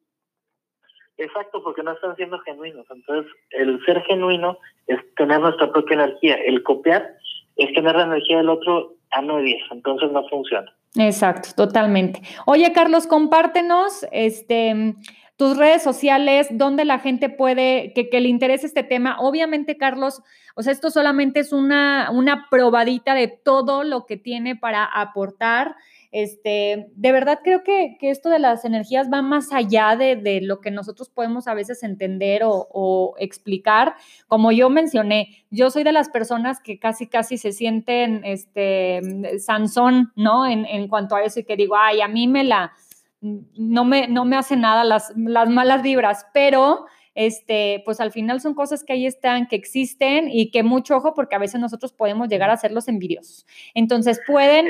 Exacto, 1.17 1.63
porque 1.63 1.83
no 1.83 1.93
están 1.93 2.17
siendo 2.17 2.37
genuinos. 2.39 2.85
Entonces, 2.93 3.31
el 3.51 3.79
ser 3.85 4.01
genuino 4.01 4.57
es 4.87 4.99
tener 5.15 5.39
nuestra 5.39 5.71
propia 5.71 5.93
energía. 5.93 6.35
El 6.35 6.63
copiar 6.63 7.15
es 7.55 7.73
tener 7.73 7.95
la 7.95 8.03
energía 8.03 8.39
del 8.39 8.49
otro 8.49 8.95
a 9.11 9.21
no 9.21 9.39
Entonces, 9.39 10.11
no 10.11 10.27
funciona. 10.27 10.69
Exacto, 10.97 11.51
totalmente. 11.55 12.21
Oye, 12.45 12.73
Carlos, 12.73 13.07
compártenos 13.07 14.05
este, 14.11 14.95
tus 15.39 15.55
redes 15.55 15.81
sociales, 15.81 16.47
donde 16.51 16.83
la 16.83 16.99
gente 16.99 17.29
puede, 17.29 17.93
que, 17.93 18.09
que 18.09 18.19
le 18.19 18.27
interese 18.27 18.67
este 18.67 18.83
tema. 18.83 19.15
Obviamente, 19.21 19.77
Carlos, 19.77 20.21
o 20.53 20.63
sea, 20.63 20.73
esto 20.73 20.91
solamente 20.91 21.39
es 21.39 21.53
una, 21.53 22.11
una 22.11 22.47
probadita 22.51 23.13
de 23.13 23.29
todo 23.29 23.85
lo 23.85 24.05
que 24.05 24.17
tiene 24.17 24.57
para 24.57 24.83
aportar. 24.83 25.77
Este, 26.11 26.87
de 26.93 27.11
verdad 27.13 27.39
creo 27.41 27.63
que, 27.63 27.95
esto 28.01 28.27
de 28.27 28.39
las 28.39 28.65
energías 28.65 29.07
va 29.13 29.21
más 29.21 29.53
allá 29.53 29.95
de, 29.95 30.41
lo 30.41 30.59
que 30.59 30.71
nosotros 30.71 31.07
podemos 31.07 31.47
a 31.47 31.53
veces 31.53 31.83
entender 31.83 32.41
o, 32.43 33.15
explicar. 33.17 33.95
Como 34.27 34.51
yo 34.51 34.69
mencioné, 34.69 35.45
yo 35.51 35.69
soy 35.71 35.85
de 35.85 35.93
las 35.93 36.09
personas 36.09 36.59
que 36.59 36.79
casi, 36.79 37.07
casi 37.07 37.37
se 37.37 37.53
sienten, 37.53 38.25
este, 38.25 39.39
Sansón, 39.39 40.11
¿no? 40.17 40.45
En, 40.45 40.65
en 40.65 40.89
cuanto 40.89 41.15
a 41.15 41.23
eso 41.23 41.39
y 41.39 41.45
que 41.45 41.55
digo, 41.55 41.77
ay, 41.77 42.01
a 42.01 42.09
mí 42.09 42.27
me 42.27 42.43
la, 42.43 42.73
no 43.21 43.85
me, 43.85 44.07
no 44.07 44.25
me 44.25 44.37
hace 44.37 44.55
nada 44.55 44.83
las, 44.83 45.13
las 45.15 45.49
malas 45.49 45.81
vibras, 45.81 46.25
pero 46.33 46.85
este, 47.15 47.81
pues 47.83 47.99
al 47.99 48.11
final 48.11 48.39
son 48.39 48.53
cosas 48.53 48.83
que 48.83 48.93
ahí 48.93 49.05
están, 49.05 49.47
que 49.47 49.55
existen 49.55 50.29
y 50.31 50.51
que 50.51 50.63
mucho 50.63 50.95
ojo 50.95 51.13
porque 51.13 51.35
a 51.35 51.39
veces 51.39 51.59
nosotros 51.59 51.91
podemos 51.91 52.29
llegar 52.29 52.49
a 52.49 52.57
ser 52.57 52.71
los 52.71 52.87
envidiosos. 52.87 53.45
Entonces 53.73 54.21
pueden, 54.25 54.67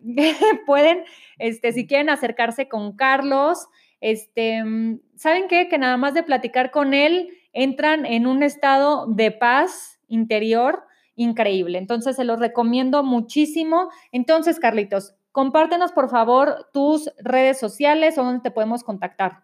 pueden, 0.66 1.04
este, 1.38 1.72
si 1.72 1.86
quieren 1.86 2.10
acercarse 2.10 2.68
con 2.68 2.96
Carlos, 2.96 3.68
este, 4.00 4.64
¿saben 5.14 5.46
qué? 5.48 5.68
Que 5.68 5.78
nada 5.78 5.96
más 5.96 6.12
de 6.14 6.24
platicar 6.24 6.72
con 6.72 6.92
él 6.92 7.30
entran 7.52 8.04
en 8.04 8.26
un 8.26 8.42
estado 8.42 9.06
de 9.06 9.30
paz 9.30 10.00
interior 10.08 10.84
increíble. 11.14 11.78
Entonces 11.78 12.16
se 12.16 12.24
los 12.24 12.40
recomiendo 12.40 13.04
muchísimo. 13.04 13.90
Entonces, 14.10 14.58
Carlitos, 14.58 15.14
compártenos 15.32 15.92
por 15.92 16.10
favor 16.10 16.68
tus 16.72 17.10
redes 17.18 17.58
sociales 17.58 18.16
o 18.18 18.24
donde 18.24 18.42
te 18.42 18.50
podemos 18.50 18.84
contactar. 18.84 19.40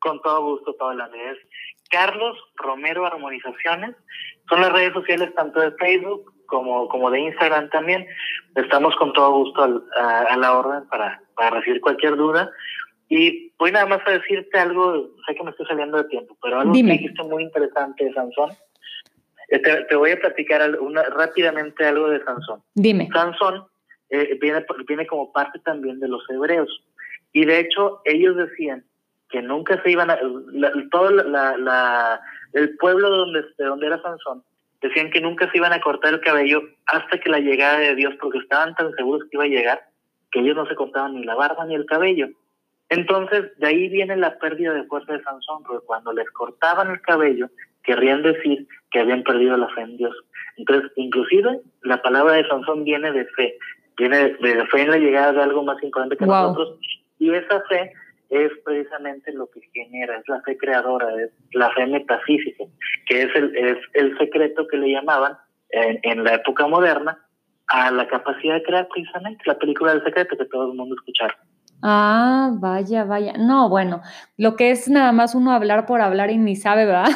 Con 0.00 0.20
todo 0.22 0.42
gusto, 0.42 0.74
Paola. 0.76 1.10
Es 1.14 1.38
Carlos 1.90 2.36
Romero 2.56 3.06
Armonizaciones. 3.06 3.94
Son 4.48 4.60
las 4.60 4.72
redes 4.72 4.94
sociales 4.94 5.32
tanto 5.34 5.60
de 5.60 5.72
Facebook 5.72 6.32
como, 6.46 6.88
como 6.88 7.10
de 7.10 7.20
Instagram 7.20 7.68
también. 7.70 8.06
Estamos 8.56 8.96
con 8.96 9.12
todo 9.12 9.32
gusto 9.32 9.84
a, 9.96 10.36
la 10.36 10.58
orden 10.58 10.88
para, 10.88 11.22
para 11.36 11.50
recibir 11.50 11.80
cualquier 11.80 12.16
duda. 12.16 12.50
Y 13.08 13.52
voy 13.58 13.72
nada 13.72 13.86
más 13.86 14.00
a 14.06 14.12
decirte 14.12 14.58
algo, 14.58 15.10
sé 15.26 15.34
que 15.34 15.42
me 15.42 15.50
estoy 15.50 15.66
saliendo 15.66 15.98
de 15.98 16.04
tiempo, 16.04 16.36
pero 16.40 16.60
algo 16.60 16.72
que 16.72 16.82
dijiste 16.82 17.22
muy 17.24 17.42
interesante 17.42 18.04
de 18.04 18.12
Sansón. 18.12 18.50
Eh, 19.48 19.58
te, 19.58 19.96
voy 19.96 20.12
a 20.12 20.20
platicar 20.20 20.78
una, 20.78 21.02
rápidamente 21.02 21.84
algo 21.84 22.08
de 22.08 22.22
Sansón. 22.24 22.62
Dime. 22.74 23.08
Sansón 23.12 23.66
eh, 24.10 24.38
viene, 24.40 24.64
viene 24.86 25.06
como 25.06 25.32
parte 25.32 25.58
también 25.60 26.00
de 26.00 26.08
los 26.08 26.28
hebreos. 26.28 26.82
Y 27.32 27.44
de 27.44 27.60
hecho, 27.60 28.00
ellos 28.04 28.36
decían 28.36 28.84
que 29.28 29.40
nunca 29.40 29.80
se 29.82 29.90
iban 29.90 30.10
a, 30.10 30.18
todo 30.90 31.08
el 32.52 32.76
pueblo 32.78 33.10
donde, 33.10 33.44
donde 33.58 33.86
era 33.86 34.02
Sansón, 34.02 34.42
decían 34.80 35.10
que 35.10 35.20
nunca 35.20 35.50
se 35.50 35.58
iban 35.58 35.72
a 35.72 35.80
cortar 35.80 36.14
el 36.14 36.20
cabello 36.20 36.62
hasta 36.86 37.18
que 37.18 37.30
la 37.30 37.38
llegada 37.38 37.78
de 37.78 37.94
Dios, 37.94 38.14
porque 38.20 38.38
estaban 38.38 38.74
tan 38.74 38.92
seguros 38.94 39.22
que 39.30 39.36
iba 39.36 39.44
a 39.44 39.48
llegar, 39.48 39.82
que 40.32 40.40
ellos 40.40 40.56
no 40.56 40.66
se 40.66 40.74
cortaban 40.74 41.14
ni 41.14 41.24
la 41.24 41.34
barba 41.34 41.64
ni 41.64 41.74
el 41.74 41.86
cabello. 41.86 42.28
Entonces, 42.88 43.56
de 43.58 43.66
ahí 43.68 43.88
viene 43.88 44.16
la 44.16 44.38
pérdida 44.38 44.74
de 44.74 44.84
fuerza 44.84 45.12
de 45.12 45.22
Sansón, 45.22 45.62
porque 45.62 45.86
cuando 45.86 46.12
les 46.12 46.28
cortaban 46.30 46.90
el 46.90 47.00
cabello, 47.00 47.48
querrían 47.84 48.22
decir 48.22 48.66
que 48.90 48.98
habían 48.98 49.22
perdido 49.22 49.56
la 49.56 49.68
fe 49.68 49.82
en 49.82 49.96
Dios. 49.96 50.16
Entonces, 50.56 50.90
inclusive, 50.96 51.60
la 51.82 52.02
palabra 52.02 52.34
de 52.34 52.48
Sansón 52.48 52.84
viene 52.84 53.12
de 53.12 53.26
fe, 53.26 53.56
viene 53.96 54.36
de, 54.40 54.66
fe 54.66 54.82
en 54.82 54.90
la 54.90 54.98
llegada 54.98 55.32
de 55.32 55.42
algo 55.42 55.62
más 55.62 55.82
importante 55.82 56.16
que 56.16 56.26
nosotros, 56.26 56.78
y 57.18 57.32
esa 57.32 57.60
fe 57.68 57.92
es 58.30 58.50
precisamente 58.64 59.32
lo 59.32 59.48
que 59.50 59.60
genera, 59.72 60.16
es 60.18 60.28
la 60.28 60.40
fe 60.42 60.56
creadora, 60.56 61.08
es 61.20 61.30
la 61.52 61.70
fe 61.72 61.86
metafísica, 61.86 62.64
que 63.06 63.22
es 63.22 63.34
el, 63.34 63.56
es 63.56 63.78
el 63.94 64.16
secreto 64.18 64.66
que 64.68 64.76
le 64.76 64.92
llamaban 64.92 65.36
en, 65.70 66.24
la 66.24 66.34
época 66.34 66.66
moderna 66.66 67.18
a 67.68 67.90
la 67.90 68.08
capacidad 68.08 68.54
de 68.54 68.62
crear 68.62 68.88
precisamente 68.88 69.42
la 69.46 69.58
película 69.58 69.92
del 69.92 70.04
secreto 70.04 70.36
que 70.36 70.44
todo 70.46 70.70
el 70.70 70.76
mundo 70.76 70.94
escuchar. 70.96 71.36
Ah, 71.82 72.50
vaya, 72.54 73.04
vaya. 73.04 73.32
No, 73.38 73.68
bueno, 73.68 74.02
lo 74.36 74.56
que 74.56 74.70
es 74.70 74.88
nada 74.88 75.12
más 75.12 75.34
uno 75.34 75.52
hablar 75.52 75.86
por 75.86 76.00
hablar 76.00 76.30
y 76.30 76.36
ni 76.36 76.56
sabe, 76.56 76.84
¿verdad? 76.84 77.08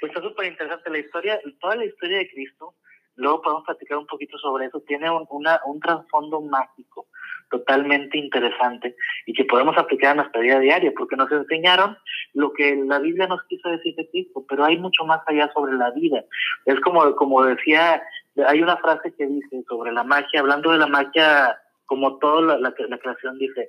pues 0.00 0.12
está 0.14 0.22
súper 0.22 0.46
interesante 0.46 0.90
la 0.90 0.98
historia, 0.98 1.40
toda 1.60 1.76
la 1.76 1.84
historia 1.84 2.18
de 2.18 2.30
Cristo, 2.30 2.74
luego 3.18 3.42
podemos 3.42 3.64
platicar 3.64 3.98
un 3.98 4.06
poquito 4.06 4.38
sobre 4.38 4.66
eso, 4.66 4.80
tiene 4.86 5.10
un, 5.10 5.26
una, 5.30 5.60
un 5.66 5.80
trasfondo 5.80 6.40
mágico, 6.40 7.06
totalmente 7.50 8.18
interesante 8.18 8.94
y 9.26 9.32
que 9.32 9.44
podemos 9.44 9.76
aplicar 9.76 10.12
en 10.12 10.18
nuestra 10.18 10.40
vida 10.40 10.58
diaria, 10.60 10.92
porque 10.96 11.16
nos 11.16 11.30
enseñaron 11.30 11.96
lo 12.34 12.52
que 12.52 12.76
la 12.76 12.98
Biblia 12.98 13.26
nos 13.26 13.42
quiso 13.44 13.68
decir 13.68 13.94
de 13.96 14.08
Cristo, 14.10 14.44
pero 14.48 14.64
hay 14.64 14.78
mucho 14.78 15.04
más 15.04 15.20
allá 15.26 15.50
sobre 15.52 15.74
la 15.74 15.90
vida. 15.90 16.24
Es 16.66 16.78
como, 16.80 17.14
como 17.16 17.44
decía, 17.44 18.02
hay 18.46 18.62
una 18.62 18.76
frase 18.76 19.12
que 19.16 19.26
dice 19.26 19.62
sobre 19.68 19.92
la 19.92 20.04
magia, 20.04 20.40
hablando 20.40 20.70
de 20.70 20.78
la 20.78 20.86
magia, 20.86 21.58
como 21.86 22.18
toda 22.18 22.58
la, 22.58 22.72
la 22.88 22.98
creación 22.98 23.38
dice, 23.38 23.68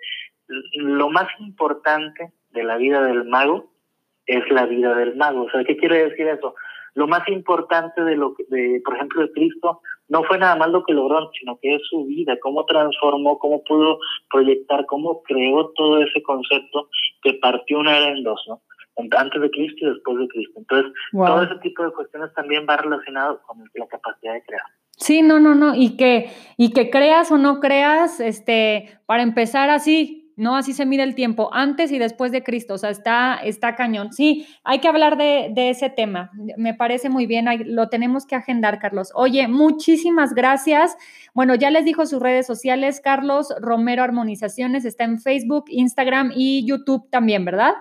lo 0.73 1.09
más 1.09 1.27
importante 1.39 2.31
de 2.51 2.63
la 2.63 2.77
vida 2.77 3.01
del 3.01 3.25
mago 3.25 3.71
es 4.25 4.47
la 4.51 4.65
vida 4.65 4.93
del 4.95 5.15
mago. 5.15 5.43
O 5.43 5.49
sea, 5.49 5.63
¿qué 5.63 5.77
quiere 5.77 6.09
decir 6.09 6.27
eso? 6.27 6.55
Lo 6.99 7.07
más 7.07 7.25
importante 7.29 8.03
de 8.03 8.17
lo 8.17 8.33
que, 8.35 8.43
de, 8.49 8.81
por 8.83 8.93
ejemplo, 8.93 9.21
de 9.21 9.31
Cristo 9.31 9.79
no 10.09 10.21
fue 10.25 10.37
nada 10.37 10.57
más 10.57 10.69
lo 10.69 10.83
que 10.83 10.93
logró, 10.93 11.31
sino 11.39 11.57
que 11.61 11.75
es 11.75 11.81
su 11.89 12.03
vida, 12.03 12.37
cómo 12.41 12.65
transformó, 12.65 13.39
cómo 13.39 13.63
pudo 13.63 13.99
proyectar, 14.29 14.85
cómo 14.85 15.23
creó 15.23 15.69
todo 15.77 16.03
ese 16.03 16.21
concepto 16.21 16.89
que 17.21 17.35
partió 17.35 17.79
una 17.79 17.97
era 17.97 18.09
en 18.09 18.23
dos, 18.23 18.43
¿no? 18.49 18.61
Antes 19.17 19.41
de 19.41 19.49
Cristo 19.49 19.77
y 19.79 19.93
después 19.93 20.17
de 20.17 20.27
Cristo. 20.27 20.59
Entonces, 20.59 20.91
todo 21.13 21.43
ese 21.43 21.55
tipo 21.61 21.83
de 21.85 21.91
cuestiones 21.91 22.33
también 22.33 22.65
va 22.69 22.75
relacionado 22.75 23.39
con 23.47 23.59
la 23.75 23.87
capacidad 23.87 24.33
de 24.33 24.43
crear. 24.43 24.63
Sí, 24.97 25.21
no, 25.21 25.39
no, 25.39 25.55
no, 25.55 25.75
y 25.75 25.95
que, 25.95 26.29
y 26.57 26.73
que 26.73 26.89
creas 26.89 27.31
o 27.31 27.37
no 27.37 27.61
creas, 27.61 28.19
este, 28.19 28.99
para 29.05 29.23
empezar 29.23 29.69
así, 29.69 30.18
¿no? 30.39 30.55
Así 30.55 30.73
se 30.73 30.85
mide 30.85 31.03
el 31.03 31.15
tiempo, 31.15 31.49
antes 31.53 31.91
y 31.91 31.99
después 31.99 32.31
de 32.31 32.43
Cristo, 32.43 32.75
o 32.75 32.77
sea, 32.77 32.89
está, 32.89 33.41
está 33.43 33.75
cañón. 33.75 34.13
Sí, 34.13 34.47
hay 34.63 34.79
que 34.79 34.87
hablar 34.87 35.17
de, 35.17 35.51
ese 35.55 35.89
tema, 35.89 36.31
me 36.55 36.73
parece 36.73 37.09
muy 37.09 37.25
bien, 37.25 37.47
lo 37.65 37.89
tenemos 37.89 38.25
que 38.25 38.35
agendar, 38.35 38.79
Carlos. 38.79 39.11
Oye, 39.13 39.49
muchísimas 39.49 40.33
gracias. 40.33 40.95
Bueno, 41.33 41.55
ya 41.55 41.69
les 41.69 41.83
dijo 41.83 42.05
sus 42.05 42.21
redes 42.21 42.47
sociales, 42.47 43.01
Carlos 43.03 43.53
Romero 43.59 44.01
Armonizaciones, 44.01 44.85
está 44.85 45.03
en 45.03 45.19
Facebook, 45.19 45.65
Instagram 45.67 46.31
y 46.33 46.65
YouTube 46.65 47.09
también, 47.09 47.43
¿verdad? 47.43 47.73